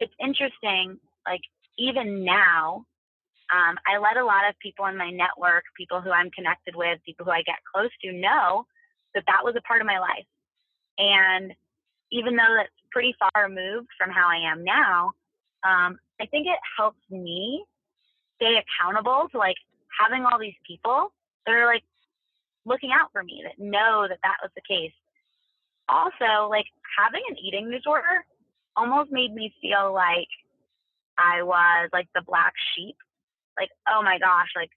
it's 0.00 0.12
interesting, 0.20 0.98
like 1.26 1.40
even 1.78 2.24
now, 2.24 2.84
um, 3.52 3.76
I 3.86 3.98
let 3.98 4.16
a 4.16 4.24
lot 4.24 4.48
of 4.48 4.58
people 4.58 4.86
in 4.86 4.96
my 4.96 5.10
network, 5.10 5.64
people 5.76 6.00
who 6.00 6.10
I'm 6.10 6.30
connected 6.30 6.74
with, 6.74 6.98
people 7.04 7.24
who 7.24 7.32
I 7.32 7.42
get 7.42 7.56
close 7.72 7.90
to 8.02 8.12
know 8.12 8.66
that 9.14 9.24
that 9.26 9.44
was 9.44 9.54
a 9.56 9.62
part 9.62 9.80
of 9.80 9.86
my 9.86 9.98
life. 9.98 10.26
And 10.98 11.52
even 12.10 12.36
though 12.36 12.56
that's 12.58 12.72
pretty 12.90 13.14
far 13.18 13.44
removed 13.44 13.88
from 13.98 14.10
how 14.10 14.28
I 14.28 14.50
am 14.50 14.64
now, 14.64 15.12
um, 15.64 15.98
I 16.20 16.26
think 16.26 16.46
it 16.46 16.58
helps 16.76 17.00
me 17.10 17.64
stay 18.36 18.60
accountable 18.60 19.28
to 19.32 19.38
like 19.38 19.56
having 20.00 20.24
all 20.24 20.38
these 20.38 20.58
people 20.66 21.12
that 21.46 21.54
are 21.54 21.66
like 21.66 21.84
looking 22.64 22.90
out 22.92 23.10
for 23.12 23.22
me 23.22 23.44
that 23.44 23.62
know 23.62 24.06
that 24.08 24.18
that 24.22 24.36
was 24.42 24.50
the 24.54 24.62
case. 24.68 24.92
Also, 25.88 26.48
like 26.50 26.66
having 26.98 27.22
an 27.28 27.36
eating 27.38 27.70
disorder 27.70 28.24
almost 28.76 29.10
made 29.12 29.32
me 29.32 29.54
feel 29.60 29.92
like 29.92 30.28
I 31.18 31.42
was 31.42 31.88
like 31.92 32.08
the 32.14 32.22
black 32.26 32.52
sheep. 32.74 32.96
Like, 33.58 33.70
oh 33.88 34.02
my 34.02 34.18
gosh, 34.18 34.48
like 34.54 34.70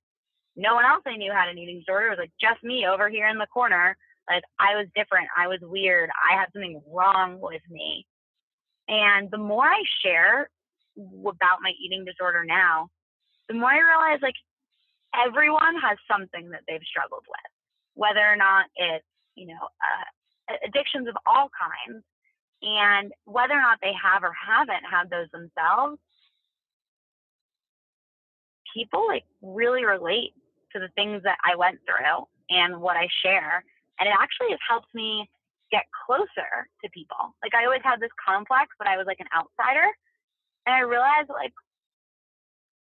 no 0.56 0.76
one 0.76 0.86
else 0.86 1.04
I 1.06 1.18
knew 1.18 1.32
had 1.32 1.50
an 1.50 1.58
eating 1.58 1.80
disorder. 1.80 2.08
It 2.08 2.10
was 2.12 2.20
like 2.20 2.34
just 2.40 2.64
me 2.64 2.86
over 2.88 3.10
here 3.10 3.28
in 3.28 3.38
the 3.38 3.48
corner. 3.48 3.98
Like 4.30 4.44
I 4.60 4.76
was 4.76 4.88
different. 4.96 5.28
I 5.36 5.48
was 5.48 5.60
weird. 5.62 6.10
I 6.30 6.38
had 6.38 6.48
something 6.54 6.82
wrong 6.88 7.40
with 7.42 7.62
me. 7.70 8.06
And 8.88 9.30
the 9.32 9.38
more 9.38 9.66
I 9.66 9.82
share 10.04 10.50
about 10.98 11.62
my 11.62 11.72
eating 11.84 12.06
disorder 12.06 12.44
now, 12.46 12.90
the 13.48 13.56
more 13.56 13.70
I 13.70 13.80
realize 13.80 14.20
like 14.22 14.36
everyone 15.16 15.76
has 15.82 15.98
something 16.10 16.50
that 16.52 16.62
they've 16.68 16.86
struggled 16.90 17.24
with, 17.28 17.52
whether 17.96 18.22
or 18.22 18.36
not 18.36 18.66
it's, 18.76 19.06
you 19.36 19.48
know, 19.48 19.64
uh, 19.64 20.06
addictions 20.66 21.08
of 21.08 21.16
all 21.26 21.50
kinds. 21.54 22.04
And 22.62 23.12
whether 23.26 23.54
or 23.54 23.62
not 23.62 23.80
they 23.82 23.94
have 23.96 24.24
or 24.24 24.34
haven't 24.36 24.84
had 24.84 25.10
those 25.10 25.32
themselves, 25.32 25.98
people 28.74 29.08
like 29.08 29.24
really 29.42 29.86
relate 29.86 30.34
to 30.74 30.80
the 30.80 30.90
things 30.96 31.24
that 31.24 31.38
I 31.44 31.56
went 31.56 31.80
through 31.86 32.28
and 32.50 32.82
what 32.82 32.98
I 32.98 33.08
share. 33.24 33.64
And 34.00 34.08
it 34.08 34.16
actually 34.18 34.52
has 34.52 34.60
helped 34.68 34.94
me 34.94 35.30
get 35.72 35.86
closer 36.06 36.68
to 36.84 36.90
people. 36.92 37.36
Like 37.42 37.54
I 37.56 37.66
always 37.66 37.84
had 37.84 38.00
this 38.00 38.14
complex, 38.18 38.74
but 38.78 38.88
I 38.88 38.98
was 38.98 39.08
like 39.08 39.20
an 39.20 39.32
outsider. 39.34 39.88
And 40.66 40.76
I 40.76 40.82
realized 40.82 41.30
like 41.30 41.54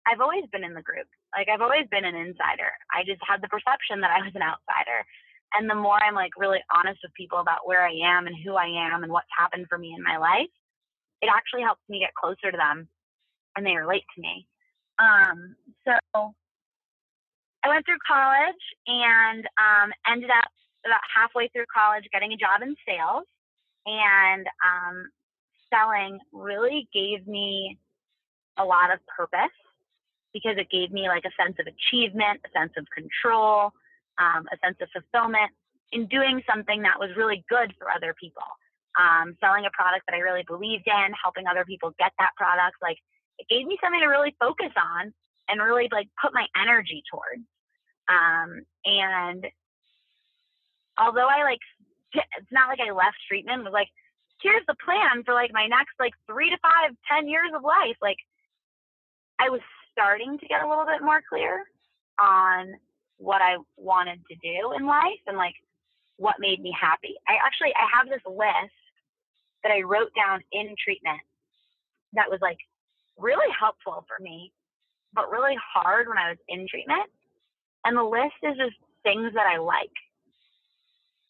I've 0.06 0.20
always 0.20 0.44
been 0.50 0.64
in 0.64 0.74
the 0.74 0.82
group. 0.82 1.06
Like 1.36 1.48
I've 1.48 1.60
always 1.60 1.86
been 1.90 2.04
an 2.04 2.16
insider. 2.16 2.72
I 2.92 3.04
just 3.04 3.20
had 3.22 3.42
the 3.44 3.52
perception 3.52 4.00
that 4.00 4.10
I 4.10 4.24
was 4.24 4.32
an 4.34 4.42
outsider. 4.42 5.04
And 5.54 5.68
the 5.68 5.74
more 5.74 6.02
I'm 6.02 6.14
like 6.14 6.32
really 6.38 6.62
honest 6.74 7.00
with 7.02 7.14
people 7.14 7.38
about 7.38 7.66
where 7.66 7.86
I 7.86 7.92
am 8.04 8.26
and 8.26 8.36
who 8.44 8.54
I 8.54 8.66
am 8.66 9.02
and 9.02 9.12
what's 9.12 9.28
happened 9.36 9.66
for 9.68 9.78
me 9.78 9.94
in 9.96 10.02
my 10.02 10.18
life, 10.18 10.50
it 11.22 11.30
actually 11.34 11.62
helps 11.62 11.82
me 11.88 12.00
get 12.00 12.14
closer 12.14 12.50
to 12.50 12.56
them 12.56 12.88
and 13.56 13.66
they 13.66 13.76
relate 13.76 14.04
to 14.14 14.20
me. 14.20 14.46
Um, 14.98 15.56
so 15.84 16.34
I 17.64 17.68
went 17.68 17.86
through 17.86 17.98
college 18.06 18.64
and 18.86 19.44
um, 19.58 19.92
ended 20.06 20.30
up 20.30 20.50
about 20.84 21.00
halfway 21.14 21.48
through 21.48 21.66
college 21.74 22.04
getting 22.12 22.32
a 22.32 22.36
job 22.36 22.62
in 22.62 22.76
sales. 22.86 23.26
And 23.86 24.46
um, 24.62 25.08
selling 25.72 26.18
really 26.32 26.88
gave 26.92 27.26
me 27.26 27.78
a 28.58 28.64
lot 28.64 28.92
of 28.92 28.98
purpose 29.06 29.54
because 30.32 30.56
it 30.58 30.70
gave 30.70 30.92
me 30.92 31.08
like 31.08 31.24
a 31.24 31.42
sense 31.42 31.56
of 31.58 31.66
achievement, 31.66 32.40
a 32.44 32.58
sense 32.58 32.72
of 32.76 32.86
control, 32.94 33.72
um, 34.18 34.46
a 34.52 34.56
sense 34.64 34.76
of 34.82 34.88
fulfillment 34.90 35.50
in 35.92 36.06
doing 36.06 36.42
something 36.48 36.82
that 36.82 36.98
was 36.98 37.10
really 37.16 37.44
good 37.48 37.72
for 37.78 37.90
other 37.90 38.14
people. 38.20 38.44
Um, 38.98 39.36
selling 39.40 39.64
a 39.64 39.70
product 39.70 40.04
that 40.08 40.16
I 40.16 40.20
really 40.20 40.42
believed 40.42 40.86
in, 40.86 41.14
helping 41.22 41.46
other 41.46 41.64
people 41.64 41.94
get 41.98 42.12
that 42.18 42.34
product, 42.36 42.76
like 42.82 42.98
it 43.38 43.46
gave 43.46 43.66
me 43.66 43.78
something 43.80 44.00
to 44.00 44.10
really 44.10 44.34
focus 44.40 44.74
on 44.74 45.14
and 45.48 45.62
really 45.62 45.88
like 45.92 46.08
put 46.20 46.34
my 46.34 46.46
energy 46.60 47.02
towards. 47.06 47.46
Um, 48.10 48.66
and 48.84 49.46
although 50.98 51.28
I 51.28 51.44
like, 51.44 51.62
it's 52.12 52.52
not 52.52 52.68
like 52.68 52.80
I 52.80 52.90
left 52.90 53.16
treatment, 53.28 53.62
was 53.62 53.72
like, 53.72 53.88
here's 54.42 54.66
the 54.66 54.76
plan 54.84 55.22
for 55.24 55.34
like 55.34 55.52
my 55.52 55.66
next 55.66 55.94
like 55.98 56.14
three 56.26 56.50
to 56.50 56.58
five, 56.58 56.96
ten 57.10 57.28
years 57.28 57.50
of 57.54 57.62
life. 57.62 57.96
Like 58.02 58.18
I 59.38 59.48
was 59.48 59.60
starting 59.92 60.38
to 60.38 60.46
get 60.46 60.62
a 60.62 60.68
little 60.68 60.86
bit 60.86 61.02
more 61.02 61.22
clear 61.28 61.64
on 62.18 62.74
what 63.18 63.42
I 63.42 63.56
wanted 63.76 64.20
to 64.30 64.36
do 64.42 64.72
in 64.76 64.86
life 64.86 65.20
and 65.26 65.36
like 65.36 65.54
what 66.16 66.36
made 66.38 66.60
me 66.60 66.74
happy. 66.78 67.14
I 67.28 67.36
actually 67.44 67.74
I 67.74 67.86
have 67.92 68.08
this 68.08 68.24
list 68.26 68.74
that 69.62 69.72
I 69.72 69.82
wrote 69.82 70.10
down 70.14 70.40
in 70.52 70.74
treatment 70.82 71.20
that 72.14 72.30
was 72.30 72.40
like 72.40 72.58
really 73.18 73.52
helpful 73.58 74.04
for 74.06 74.22
me, 74.22 74.52
but 75.12 75.30
really 75.30 75.56
hard 75.74 76.08
when 76.08 76.18
I 76.18 76.30
was 76.30 76.38
in 76.48 76.66
treatment. 76.68 77.10
And 77.84 77.96
the 77.96 78.02
list 78.02 78.38
is 78.42 78.56
just 78.56 78.76
things 79.02 79.32
that 79.34 79.46
I 79.46 79.58
like. 79.58 79.94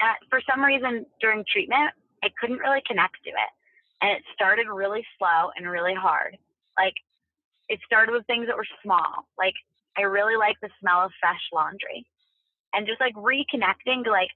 And 0.01 0.17
for 0.31 0.41
some 0.49 0.63
reason 0.63 1.07
during 1.21 1.45
treatment, 1.51 1.91
I 2.23 2.29
couldn't 2.41 2.59
really 2.59 2.83
connect 2.87 3.17
to 3.25 3.31
it. 3.31 3.53
And 4.01 4.13
it 4.13 4.23
started 4.35 4.67
really 4.69 5.05
slow 5.19 5.51
and 5.57 5.69
really 5.69 5.95
hard. 5.95 6.37
Like 6.79 6.95
it 7.69 7.81
started 7.85 8.13
with 8.13 8.27
things 8.27 8.47
that 8.47 8.57
were 8.57 8.67
small. 8.83 9.27
Like 9.37 9.55
I 9.99 10.03
really 10.03 10.37
like 10.37 10.57
the 10.63 10.71
smell 10.81 11.05
of 11.05 11.13
fresh 11.21 11.43
laundry. 11.53 12.07
And 12.73 12.87
just 12.87 13.01
like 13.01 13.15
reconnecting 13.15 14.05
to 14.05 14.11
like 14.11 14.31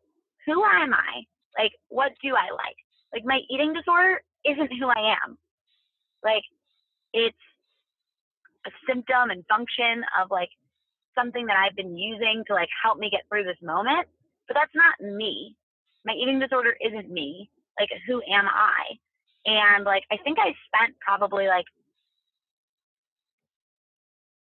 who 0.47 0.65
am 0.65 0.93
I? 0.93 1.23
Like 1.59 1.73
what 1.89 2.13
do 2.23 2.35
I 2.35 2.51
like? 2.51 2.77
Like 3.13 3.25
my 3.25 3.41
eating 3.51 3.73
disorder 3.73 4.23
isn't 4.45 4.73
who 4.79 4.89
I 4.89 5.15
am. 5.23 5.39
Like 6.25 6.45
it's 7.13 7.37
a 8.67 8.71
symptom 8.89 9.31
and 9.31 9.45
function 9.47 10.03
of 10.21 10.31
like 10.31 10.51
something 11.15 11.47
that 11.47 11.57
I've 11.57 11.77
been 11.77 11.97
using 11.97 12.45
to 12.47 12.55
like 12.55 12.69
help 12.83 12.99
me 12.99 13.11
get 13.11 13.23
through 13.29 13.45
this 13.45 13.61
moment, 13.63 14.09
but 14.49 14.55
that's 14.55 14.75
not 14.75 15.01
me. 15.01 15.57
My 16.05 16.15
eating 16.15 16.41
disorder 16.41 16.75
isn't 16.81 17.11
me. 17.11 17.51
Like, 17.79 17.89
who 18.07 18.21
am 18.23 18.47
I? 18.47 18.99
And 19.47 19.85
like, 19.85 20.05
I 20.11 20.17
think 20.19 20.39
I 20.39 20.55
spent 20.69 20.97
probably 21.01 21.47
like, 21.47 21.65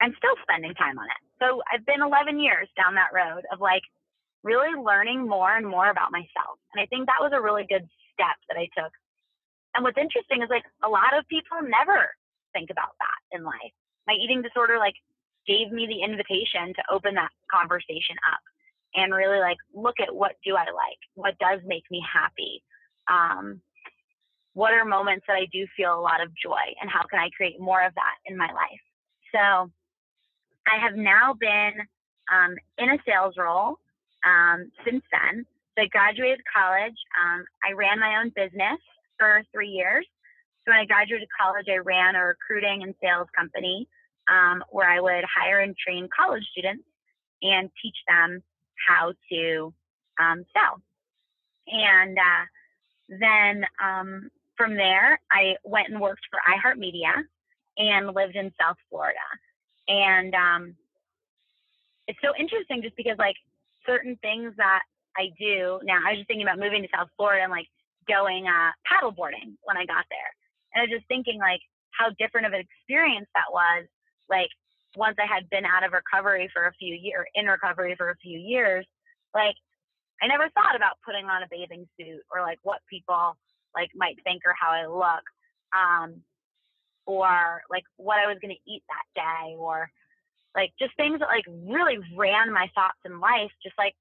I'm 0.01 0.17
still 0.17 0.35
spending 0.41 0.73
time 0.73 0.97
on 0.97 1.05
it. 1.05 1.21
So 1.37 1.61
I've 1.71 1.85
been 1.85 2.01
11 2.01 2.39
years 2.39 2.67
down 2.75 2.95
that 2.95 3.13
road 3.13 3.45
of 3.53 3.61
like 3.61 3.85
really 4.43 4.73
learning 4.73 5.27
more 5.29 5.55
and 5.55 5.65
more 5.65 5.89
about 5.89 6.11
myself. 6.11 6.57
And 6.73 6.81
I 6.81 6.87
think 6.87 7.05
that 7.05 7.21
was 7.21 7.31
a 7.33 7.41
really 7.41 7.65
good 7.69 7.85
step 8.13 8.37
that 8.49 8.57
I 8.57 8.65
took. 8.73 8.91
And 9.75 9.85
what's 9.85 10.01
interesting 10.01 10.41
is 10.41 10.49
like 10.49 10.65
a 10.83 10.89
lot 10.89 11.13
of 11.17 11.27
people 11.29 11.61
never 11.61 12.09
think 12.53 12.69
about 12.69 12.97
that 12.99 13.37
in 13.37 13.45
life. 13.45 13.73
My 14.07 14.17
eating 14.17 14.41
disorder 14.41 14.77
like 14.77 14.97
gave 15.47 15.71
me 15.71 15.85
the 15.85 16.01
invitation 16.01 16.73
to 16.73 16.83
open 16.91 17.15
that 17.15 17.31
conversation 17.49 18.17
up 18.25 18.41
and 18.95 19.13
really 19.13 19.39
like 19.39 19.57
look 19.73 20.01
at 20.01 20.13
what 20.13 20.33
do 20.43 20.57
I 20.57 20.65
like? 20.73 20.99
What 21.15 21.37
does 21.39 21.61
make 21.65 21.85
me 21.89 22.01
happy? 22.01 22.63
Um, 23.09 23.61
what 24.53 24.73
are 24.73 24.83
moments 24.83 25.25
that 25.27 25.37
I 25.37 25.45
do 25.53 25.65
feel 25.77 25.95
a 25.95 26.01
lot 26.01 26.21
of 26.21 26.29
joy 26.35 26.75
and 26.81 26.89
how 26.89 27.03
can 27.09 27.19
I 27.19 27.29
create 27.35 27.59
more 27.59 27.85
of 27.85 27.93
that 27.95 28.17
in 28.25 28.35
my 28.35 28.51
life? 28.51 28.83
So 29.33 29.71
I 30.71 30.79
have 30.79 30.95
now 30.95 31.33
been 31.33 31.73
um, 32.31 32.55
in 32.77 32.89
a 32.89 32.97
sales 33.05 33.35
role 33.37 33.79
um, 34.23 34.71
since 34.85 35.03
then. 35.11 35.45
So 35.75 35.83
I 35.83 35.87
graduated 35.87 36.41
college. 36.55 36.95
Um, 37.21 37.45
I 37.67 37.73
ran 37.73 37.99
my 37.99 38.21
own 38.21 38.31
business 38.35 38.79
for 39.17 39.43
three 39.51 39.69
years. 39.69 40.05
So 40.63 40.71
when 40.71 40.79
I 40.79 40.85
graduated 40.85 41.27
college, 41.39 41.65
I 41.69 41.77
ran 41.77 42.15
a 42.15 42.25
recruiting 42.25 42.83
and 42.83 42.93
sales 43.01 43.27
company 43.35 43.87
um, 44.29 44.63
where 44.69 44.89
I 44.89 44.99
would 44.99 45.25
hire 45.25 45.59
and 45.59 45.75
train 45.75 46.07
college 46.15 46.43
students 46.51 46.83
and 47.41 47.69
teach 47.81 47.97
them 48.07 48.41
how 48.87 49.13
to 49.31 49.73
um, 50.19 50.45
sell. 50.53 50.81
And 51.67 52.17
uh, 52.17 52.45
then 53.19 53.65
um, 53.83 54.29
from 54.55 54.75
there, 54.75 55.19
I 55.31 55.55
went 55.63 55.89
and 55.89 55.99
worked 55.99 56.25
for 56.29 56.39
iHeartMedia 56.47 57.23
and 57.77 58.15
lived 58.15 58.35
in 58.35 58.51
South 58.59 58.77
Florida. 58.89 59.17
And 59.91 60.31
um, 60.33 60.75
it's 62.07 62.19
so 62.23 62.31
interesting 62.39 62.81
just 62.81 62.95
because, 62.95 63.19
like, 63.19 63.35
certain 63.85 64.15
things 64.21 64.53
that 64.55 64.87
I 65.17 65.35
do 65.37 65.83
now, 65.83 65.99
I 65.99 66.15
was 66.15 66.23
just 66.23 66.27
thinking 66.31 66.47
about 66.47 66.63
moving 66.63 66.81
to 66.81 66.87
South 66.95 67.11
Florida 67.17 67.43
and 67.43 67.51
like 67.51 67.67
going 68.07 68.47
uh, 68.47 68.71
paddle 68.87 69.11
boarding 69.11 69.57
when 69.67 69.75
I 69.75 69.83
got 69.83 70.07
there. 70.07 70.31
And 70.71 70.79
I 70.79 70.83
was 70.87 70.95
just 70.95 71.07
thinking, 71.11 71.39
like, 71.39 71.59
how 71.91 72.07
different 72.15 72.47
of 72.47 72.53
an 72.53 72.63
experience 72.63 73.27
that 73.35 73.51
was 73.51 73.83
like 74.29 74.47
once 74.95 75.17
I 75.19 75.27
had 75.27 75.49
been 75.49 75.65
out 75.65 75.83
of 75.83 75.91
recovery 75.91 76.49
for 76.53 76.67
a 76.67 76.73
few 76.79 76.95
years, 76.95 77.27
in 77.35 77.45
recovery 77.45 77.95
for 77.97 78.09
a 78.09 78.17
few 78.23 78.39
years, 78.39 78.85
like 79.35 79.55
I 80.21 80.27
never 80.27 80.49
thought 80.49 80.75
about 80.75 81.03
putting 81.05 81.25
on 81.25 81.43
a 81.43 81.51
bathing 81.51 81.87
suit 81.99 82.21
or 82.31 82.41
like 82.41 82.59
what 82.63 82.79
people 82.89 83.35
like 83.75 83.89
might 83.95 84.17
think 84.23 84.43
or 84.45 84.55
how 84.59 84.71
I 84.71 84.87
look, 84.87 85.23
um, 85.75 86.21
or 87.05 87.61
like 87.69 87.83
what 87.97 88.19
I 88.19 88.27
was 88.27 88.37
going 88.41 88.55
to 88.55 88.71
eat 88.71 88.83
that 88.87 89.21
day, 89.21 89.55
or 89.57 89.89
like 90.55 90.71
just 90.79 90.95
things 90.95 91.19
that 91.19 91.27
like 91.27 91.45
really 91.47 91.97
ran 92.15 92.51
my 92.51 92.69
thoughts 92.75 92.99
in 93.05 93.19
life, 93.19 93.51
just 93.63 93.77
like 93.77 93.95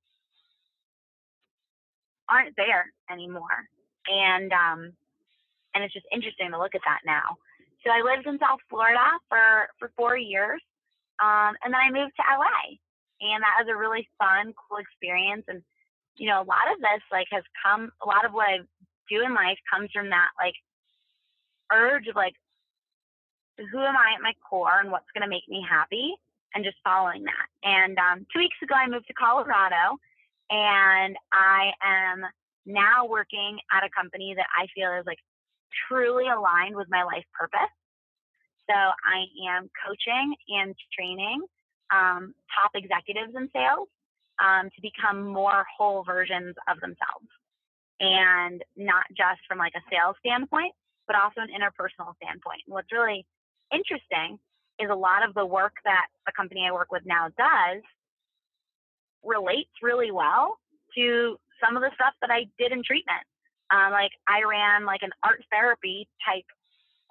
aren't 2.29 2.57
there 2.57 2.87
anymore. 3.11 3.69
And 4.09 4.53
um, 4.53 4.93
and 5.75 5.85
it's 5.85 5.95
just 5.95 6.07
interesting 6.13 6.51
to 6.51 6.59
look 6.59 6.75
at 6.75 6.87
that 6.87 7.01
now. 7.07 7.37
So 7.85 7.89
I 7.91 8.05
lived 8.05 8.27
in 8.27 8.39
South 8.39 8.61
Florida 8.69 9.17
for, 9.29 9.69
for 9.79 9.91
four 9.97 10.17
years. 10.17 10.61
Um, 11.23 11.57
and 11.65 11.73
then 11.73 11.81
I 11.81 11.91
moved 11.91 12.13
to 12.17 12.29
LA. 12.29 12.77
And 13.21 13.43
that 13.45 13.61
was 13.61 13.69
a 13.69 13.77
really 13.77 14.09
fun, 14.19 14.53
cool 14.57 14.79
experience. 14.79 15.45
And, 15.49 15.63
you 16.17 16.29
know, 16.29 16.41
a 16.41 16.49
lot 16.49 16.69
of 16.73 16.81
this 16.81 17.05
like 17.13 17.29
has 17.33 17.45
come, 17.63 17.93
a 18.03 18.07
lot 18.07 18.25
of 18.25 18.33
what 18.33 18.49
I 18.49 18.59
do 19.09 19.25
in 19.25 19.35
life 19.35 19.59
comes 19.69 19.91
from 19.93 20.09
that 20.11 20.33
like 20.41 20.57
urge 21.73 22.09
of 22.09 22.17
like, 22.17 22.35
who 23.73 23.79
am 23.79 23.97
I 23.97 24.15
at 24.17 24.23
my 24.23 24.33
core 24.49 24.81
and 24.81 24.91
what's 24.91 25.11
going 25.15 25.23
to 25.23 25.29
make 25.29 25.49
me 25.49 25.65
happy 25.69 26.15
and 26.55 26.65
just 26.65 26.77
following 26.83 27.25
that. 27.25 27.47
And 27.63 27.99
um, 27.99 28.27
two 28.33 28.41
weeks 28.41 28.57
ago, 28.63 28.75
I 28.75 28.89
moved 28.89 29.07
to 29.09 29.15
Colorado 29.15 29.99
and 30.51 31.17
I 31.33 31.71
am 31.83 32.25
now 32.67 33.07
working 33.07 33.59
at 33.73 33.85
a 33.85 33.91
company 33.91 34.35
that 34.37 34.47
I 34.51 34.67
feel 34.75 34.93
is 34.99 35.07
like 35.07 35.21
truly 35.89 36.27
aligned 36.29 36.77
with 36.77 36.89
my 36.91 37.03
life 37.05 37.25
purpose. 37.39 37.71
So 38.69 38.75
I 38.75 39.27
am 39.51 39.71
coaching 39.85 40.35
and 40.49 40.75
training 40.95 41.43
um, 41.91 42.35
top 42.55 42.71
executives 42.75 43.35
in 43.35 43.49
sales 43.53 43.89
um, 44.39 44.71
to 44.75 44.81
become 44.83 45.27
more 45.27 45.65
whole 45.77 46.03
versions 46.05 46.55
of 46.69 46.81
themselves. 46.81 47.29
And 48.01 48.65
not 48.77 49.05
just 49.11 49.41
from 49.47 49.59
like 49.59 49.75
a 49.77 49.85
sales 49.91 50.17
standpoint, 50.25 50.73
but 51.07 51.17
also 51.17 51.43
an 51.43 51.51
interpersonal 51.51 52.15
standpoint. 52.17 52.63
And 52.67 52.73
what's 52.75 52.91
really 52.93 53.27
interesting 53.73 54.39
is 54.79 54.91
a 54.91 54.95
lot 54.95 55.27
of 55.27 55.35
the 55.35 55.45
work 55.45 55.75
that 55.85 56.07
the 56.27 56.33
company 56.37 56.67
I 56.67 56.73
work 56.73 56.91
with 56.91 57.03
now 57.05 57.29
does 57.37 57.83
relates 59.23 59.71
really 59.83 60.11
well 60.11 60.57
to 60.97 61.37
some 61.63 61.77
of 61.77 61.83
the 61.83 61.91
stuff 61.95 62.15
that 62.21 62.31
I 62.31 62.47
did 62.59 62.73
in 62.73 62.83
treatment. 62.83 63.23
Um, 63.71 63.93
like 63.93 64.11
I 64.27 64.43
ran 64.43 64.85
like 64.85 65.03
an 65.03 65.11
art 65.23 65.45
therapy 65.53 66.09
type 66.27 66.47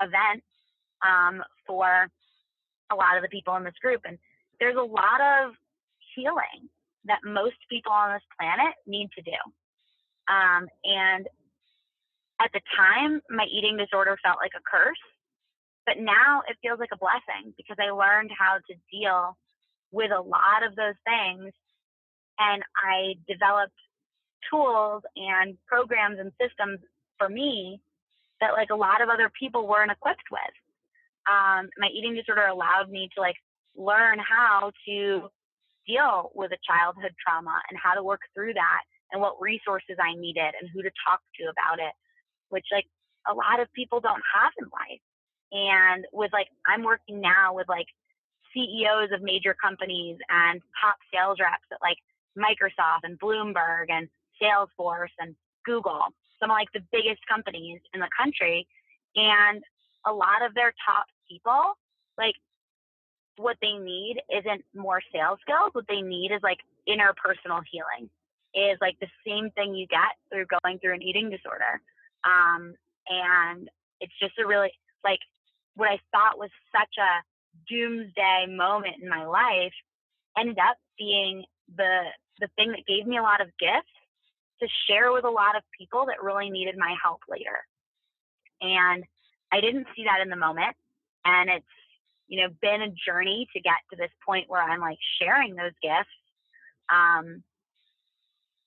event 0.02 0.43
um, 1.06 1.43
for 1.65 2.08
a 2.91 2.95
lot 2.95 3.15
of 3.15 3.24
the 3.24 3.30
people 3.30 3.56
in 3.56 3.63
this 3.63 3.78
group, 3.82 4.02
and 4.06 4.17
there's 4.60 4.76
a 4.76 4.82
lot 4.82 5.22
of 5.22 5.54
healing 6.15 6.67
that 7.06 7.19
most 7.24 7.56
people 7.69 7.91
on 7.91 8.13
this 8.13 8.24
planet 8.38 8.76
need 8.86 9.10
to 9.15 9.22
do. 9.22 9.39
Um, 10.28 10.67
and 10.84 11.28
at 12.41 12.52
the 12.54 12.62
time, 12.76 13.22
my 13.30 13.45
eating 13.45 13.78
disorder 13.78 14.17
felt 14.24 14.38
like 14.41 14.52
a 14.56 14.63
curse, 14.69 15.00
but 15.89 15.97
now 15.97 16.45
it 16.47 16.56
feels 16.62 16.78
like 16.78 16.93
a 16.93 17.02
blessing 17.02 17.52
because 17.58 17.78
I 17.82 17.89
learned 17.89 18.30
how 18.30 18.62
to 18.62 18.73
deal 18.93 19.36
with 19.91 20.12
a 20.12 20.21
lot 20.21 20.62
of 20.62 20.75
those 20.75 20.93
things 21.02 21.49
and 22.38 22.62
I 22.78 23.17
developed 23.28 23.73
tools 24.54 25.02
and 25.17 25.58
programs 25.65 26.19
and 26.19 26.32
systems 26.38 26.78
for 27.17 27.28
me 27.28 27.82
that 28.39 28.54
like 28.54 28.69
a 28.69 28.78
lot 28.78 29.02
of 29.02 29.10
other 29.10 29.32
people 29.34 29.65
weren't 29.65 29.89
equipped 29.91 30.30
with. 30.30 30.56
Um, 31.25 31.73
my 31.82 31.89
eating 31.89 32.13
disorder 32.13 32.45
allowed 32.45 32.89
me 32.89 33.10
to 33.17 33.19
like 33.19 33.41
learn 33.75 34.19
how 34.21 34.69
to 34.86 35.28
deal 35.88 36.30
with 36.36 36.52
a 36.54 36.62
childhood 36.69 37.17
trauma 37.17 37.58
and 37.71 37.80
how 37.82 37.95
to 37.95 38.04
work 38.04 38.21
through 38.36 38.54
that 38.54 38.82
and 39.12 39.19
what 39.19 39.41
resources 39.41 39.97
I 39.97 40.13
needed 40.13 40.54
and 40.54 40.69
who 40.69 40.84
to 40.84 40.91
talk 41.02 41.19
to 41.41 41.49
about 41.49 41.82
it, 41.82 41.93
which 42.49 42.65
like 42.71 42.86
a 43.28 43.34
lot 43.34 43.60
of 43.60 43.73
people 43.73 43.99
don't 43.99 44.21
have 44.38 44.54
in 44.62 44.69
life. 44.69 45.02
And 45.51 46.05
with 46.13 46.31
like, 46.33 46.47
I'm 46.67 46.83
working 46.83 47.21
now 47.21 47.53
with 47.53 47.67
like 47.67 47.88
CEOs 48.53 49.09
of 49.13 49.21
major 49.21 49.55
companies 49.62 50.17
and 50.29 50.62
top 50.81 50.97
sales 51.13 51.38
reps 51.39 51.65
at 51.71 51.79
like 51.81 51.97
Microsoft 52.38 53.03
and 53.03 53.19
Bloomberg 53.19 53.89
and 53.89 54.07
Salesforce 54.41 55.13
and 55.19 55.35
Google, 55.65 56.05
some 56.39 56.51
of 56.51 56.55
like 56.55 56.71
the 56.73 56.83
biggest 56.91 57.21
companies 57.27 57.79
in 57.93 57.99
the 57.99 58.09
country. 58.17 58.67
And 59.15 59.63
a 60.05 60.13
lot 60.13 60.45
of 60.45 60.53
their 60.53 60.73
top 60.85 61.05
people, 61.29 61.73
like 62.17 62.35
what 63.38 63.57
they 63.62 63.73
need 63.73 64.21
isn't 64.29 64.63
more 64.75 65.01
sales 65.13 65.39
skills. 65.41 65.71
What 65.73 65.85
they 65.88 66.01
need 66.01 66.31
is 66.31 66.41
like 66.43 66.59
interpersonal 66.88 67.62
healing, 67.71 68.09
is 68.53 68.77
like 68.81 68.99
the 68.99 69.07
same 69.25 69.49
thing 69.51 69.73
you 69.73 69.88
get 69.88 70.17
through 70.31 70.45
going 70.62 70.79
through 70.79 70.95
an 70.95 71.01
eating 71.01 71.29
disorder. 71.29 71.81
Um, 72.25 72.73
and 73.07 73.69
it's 74.01 74.13
just 74.19 74.38
a 74.39 74.45
really, 74.45 74.71
like, 75.03 75.19
what 75.80 75.89
I 75.89 76.00
thought 76.12 76.38
was 76.38 76.50
such 76.72 76.96
a 77.00 77.24
doomsday 77.70 78.46
moment 78.50 78.96
in 79.02 79.10
my 79.10 79.26
life 79.26 79.74
ended 80.38 80.58
up 80.60 80.78
being 80.98 81.46
the 81.76 82.02
the 82.39 82.50
thing 82.56 82.72
that 82.72 82.86
gave 82.88 83.08
me 83.08 83.18
a 83.18 83.22
lot 83.22 83.42
of 83.42 83.48
gifts 83.60 83.92
to 84.62 84.68
share 84.88 85.12
with 85.12 85.24
a 85.24 85.30
lot 85.30 85.56
of 85.56 85.63
people 85.78 86.06
that 86.08 86.24
really 86.24 86.50
needed 86.50 86.76
my 86.78 86.96
help 87.02 87.20
later. 87.30 87.65
And 88.62 89.04
I 89.52 89.62
didn't 89.62 89.88
see 89.96 90.04
that 90.04 90.22
in 90.22 90.30
the 90.30 90.36
moment. 90.36 90.76
And 91.26 91.50
it's, 91.50 91.65
you 92.28 92.42
know, 92.42 92.48
been 92.62 92.82
a 92.82 92.89
journey 93.06 93.48
to 93.54 93.62
get 93.62 93.76
to 93.92 93.98
this 93.98 94.12
point 94.26 94.50
where 94.50 94.62
I'm 94.62 94.80
like 94.80 95.00
sharing 95.22 95.56
those 95.56 95.74
gifts. 95.82 96.15
Um, 96.89 97.44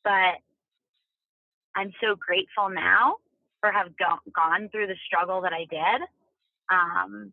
but 0.04 0.40
I'm 1.74 1.92
so 2.00 2.14
grateful 2.14 2.68
now 2.68 3.16
for 3.60 3.70
have 3.70 3.96
go- 3.96 4.30
gone 4.34 4.68
through 4.70 4.88
the 4.88 4.96
struggle 5.06 5.42
that 5.42 5.52
I 5.52 5.66
did 5.70 6.08
um, 6.72 7.32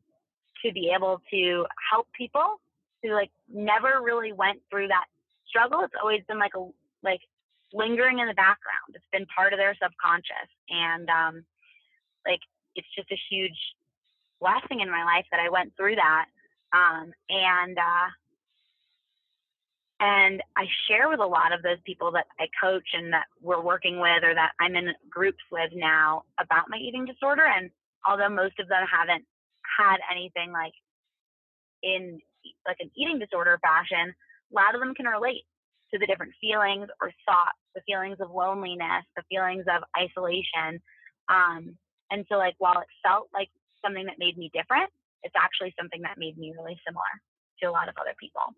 to 0.64 0.74
be 0.74 0.92
able 0.96 1.22
to 1.32 1.66
help 1.92 2.08
people 2.18 2.60
who 3.02 3.14
like 3.14 3.32
never 3.52 4.02
really 4.04 4.34
went 4.34 4.60
through 4.70 4.90
that 4.90 5.06
struggle. 5.48 5.82
It's 5.82 5.94
always 6.02 6.22
been 6.28 6.40
like 6.40 6.56
a 6.56 6.68
like 7.02 7.22
lingering 7.74 8.20
in 8.20 8.28
the 8.28 8.34
background. 8.34 8.94
It's 8.94 9.06
been 9.12 9.26
part 9.28 9.54
of 9.54 9.60
their 9.60 9.76
subconscious, 9.82 10.50
and 10.70 11.10
um, 11.10 11.46
like 12.28 12.42
it's 12.76 12.88
just 12.96 13.12
a 13.12 13.20
huge 13.30 13.58
blessing 14.42 14.82
in 14.82 14.92
my 14.92 15.04
life 15.04 15.26
that 15.32 15.40
I 15.40 15.50
went 15.50 15.76
through 15.76 15.96
that. 15.96 16.26
Um, 16.72 17.12
and 17.30 17.78
uh, 17.78 18.10
and 20.00 20.42
I 20.56 20.66
share 20.88 21.10
with 21.10 21.20
a 21.20 21.26
lot 21.26 21.52
of 21.52 21.62
those 21.62 21.78
people 21.86 22.12
that 22.12 22.28
I 22.40 22.48
coach 22.62 22.88
and 22.94 23.12
that 23.12 23.26
we're 23.42 23.62
working 23.62 24.00
with 24.00 24.24
or 24.24 24.34
that 24.34 24.52
I'm 24.60 24.76
in 24.76 24.94
groups 25.10 25.44
with 25.52 25.72
now 25.74 26.24
about 26.40 26.70
my 26.70 26.78
eating 26.78 27.06
disorder. 27.06 27.46
And 27.46 27.70
although 28.08 28.30
most 28.30 28.60
of 28.60 28.68
them 28.68 28.86
haven't 28.86 29.26
had 29.78 29.98
anything 30.12 30.52
like 30.52 30.74
in 31.84 32.20
like 32.66 32.78
an 32.80 32.92
eating 32.96 33.20
disorder 33.20 33.60
fashion, 33.62 34.14
a 34.52 34.54
lot 34.56 34.76
of 34.76 34.82
them 34.82 34.94
can 34.96 35.06
relate 35.06 35.44
to 35.92 36.00
the 36.00 36.06
different 36.06 36.34
feelings 36.40 36.88
or 37.02 37.12
thoughts, 37.26 37.58
the 37.76 37.82
feelings 37.88 38.18
of 38.20 38.32
loneliness, 38.32 39.06
the 39.16 39.24
feelings 39.30 39.66
of 39.68 39.84
isolation. 39.98 40.82
Um, 41.28 41.78
and 42.12 42.26
so, 42.30 42.38
like, 42.38 42.56
while 42.60 42.80
it 42.80 42.88
felt 43.04 43.30
like 43.34 43.50
something 43.84 44.06
that 44.06 44.20
made 44.20 44.38
me 44.38 44.52
different, 44.54 44.90
it's 45.24 45.36
actually 45.38 45.74
something 45.80 46.02
that 46.02 46.18
made 46.18 46.38
me 46.38 46.54
really 46.58 46.80
similar 46.86 47.14
to 47.62 47.70
a 47.70 47.72
lot 47.72 47.90
of 47.90 47.96
other 48.00 48.16
people. 48.20 48.54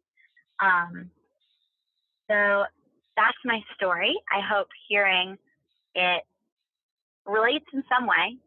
Um, 0.62 1.10
so 2.30 2.64
that's 3.18 3.38
my 3.44 3.60
story. 3.76 4.16
I 4.32 4.40
hope 4.42 4.68
hearing 4.88 5.38
it 5.96 6.24
relates 7.26 7.66
in 7.74 7.84
some 7.90 8.08
way 8.08 8.38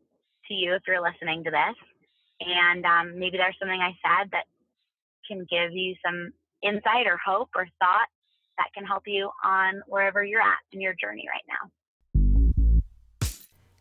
to 0.48 0.54
you 0.54 0.74
if 0.74 0.82
you're 0.86 1.02
listening 1.02 1.44
to 1.44 1.50
this. 1.50 1.76
And 2.40 2.84
um, 2.84 3.18
maybe 3.18 3.36
there's 3.36 3.56
something 3.58 3.80
I 3.80 3.96
said 4.02 4.30
that 4.32 4.44
can 5.26 5.46
give 5.50 5.72
you 5.72 5.94
some 6.04 6.32
insight 6.62 7.06
or 7.06 7.18
hope 7.24 7.50
or 7.54 7.66
thought 7.78 8.08
that 8.58 8.68
can 8.74 8.84
help 8.84 9.04
you 9.06 9.30
on 9.44 9.82
wherever 9.86 10.24
you're 10.24 10.40
at 10.40 10.58
in 10.72 10.80
your 10.80 10.94
journey 10.94 11.26
right 11.28 11.44
now. 11.48 11.70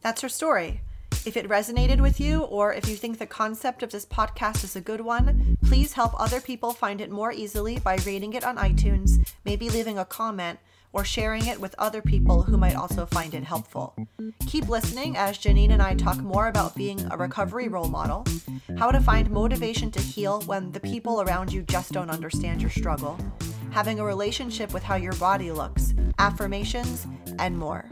That's 0.02 0.21
her 0.21 0.30
story. 0.30 0.82
If 1.26 1.38
it 1.38 1.47
resonated 1.47 2.02
with 2.02 2.19
you, 2.19 2.41
or 2.41 2.73
if 2.73 2.89
you 2.89 2.97
think 2.97 3.17
the 3.17 3.26
concept 3.26 3.82
of 3.82 3.91
this 3.91 4.06
podcast 4.06 4.65
is 4.65 4.76
a 4.76 4.82
good 4.82 4.99
one, 4.99 5.58
please 5.63 5.93
help 5.93 6.19
other 6.19 6.41
people 6.41 6.73
find 6.73 6.99
it 6.99 7.10
more 7.10 7.32
easily 7.32 7.80
by 7.80 7.97
rating 8.06 8.34
it 8.34 8.43
on 8.43 8.58
iTunes, 8.58 9.26
maybe 9.45 9.69
leaving 9.69 9.97
a 9.97 10.04
comment, 10.04 10.60
or 10.94 11.04
sharing 11.04 11.48
it 11.48 11.60
with 11.60 11.76
other 11.78 12.02
people 12.02 12.44
who 12.44 12.56
might 12.56 12.76
also 12.76 13.06
find 13.08 13.34
it 13.34 13.44
helpful. 13.44 13.96
Keep 14.48 14.70
listening 14.70 15.18
as 15.18 15.38
Janine 15.38 15.72
and 15.72 15.82
I 15.82 15.96
talk 15.96 16.20
more 16.20 16.48
about 16.48 16.76
being 16.76 17.06
a 17.12 17.18
recovery 17.18 17.68
role 17.68 17.90
model, 17.90 18.26
how 18.78 18.92
to 18.92 19.02
find 19.02 19.30
motivation 19.30 19.92
to 19.92 20.00
heal 20.00 20.42
when 20.44 20.72
the 20.72 20.80
people 20.80 21.22
around 21.22 21.52
you 21.52 21.64
just 21.64 21.92
don't 21.92 22.12
understand 22.12 22.62
your 22.62 22.72
struggle, 22.72 23.18
having 23.72 24.00
a 24.00 24.06
relationship 24.06 24.74
with 24.74 24.84
how 24.84 24.96
your 24.96 25.14
body 25.14 25.52
looks, 25.52 25.94
affirmations, 26.20 27.08
and 27.40 27.58
more. 27.58 27.90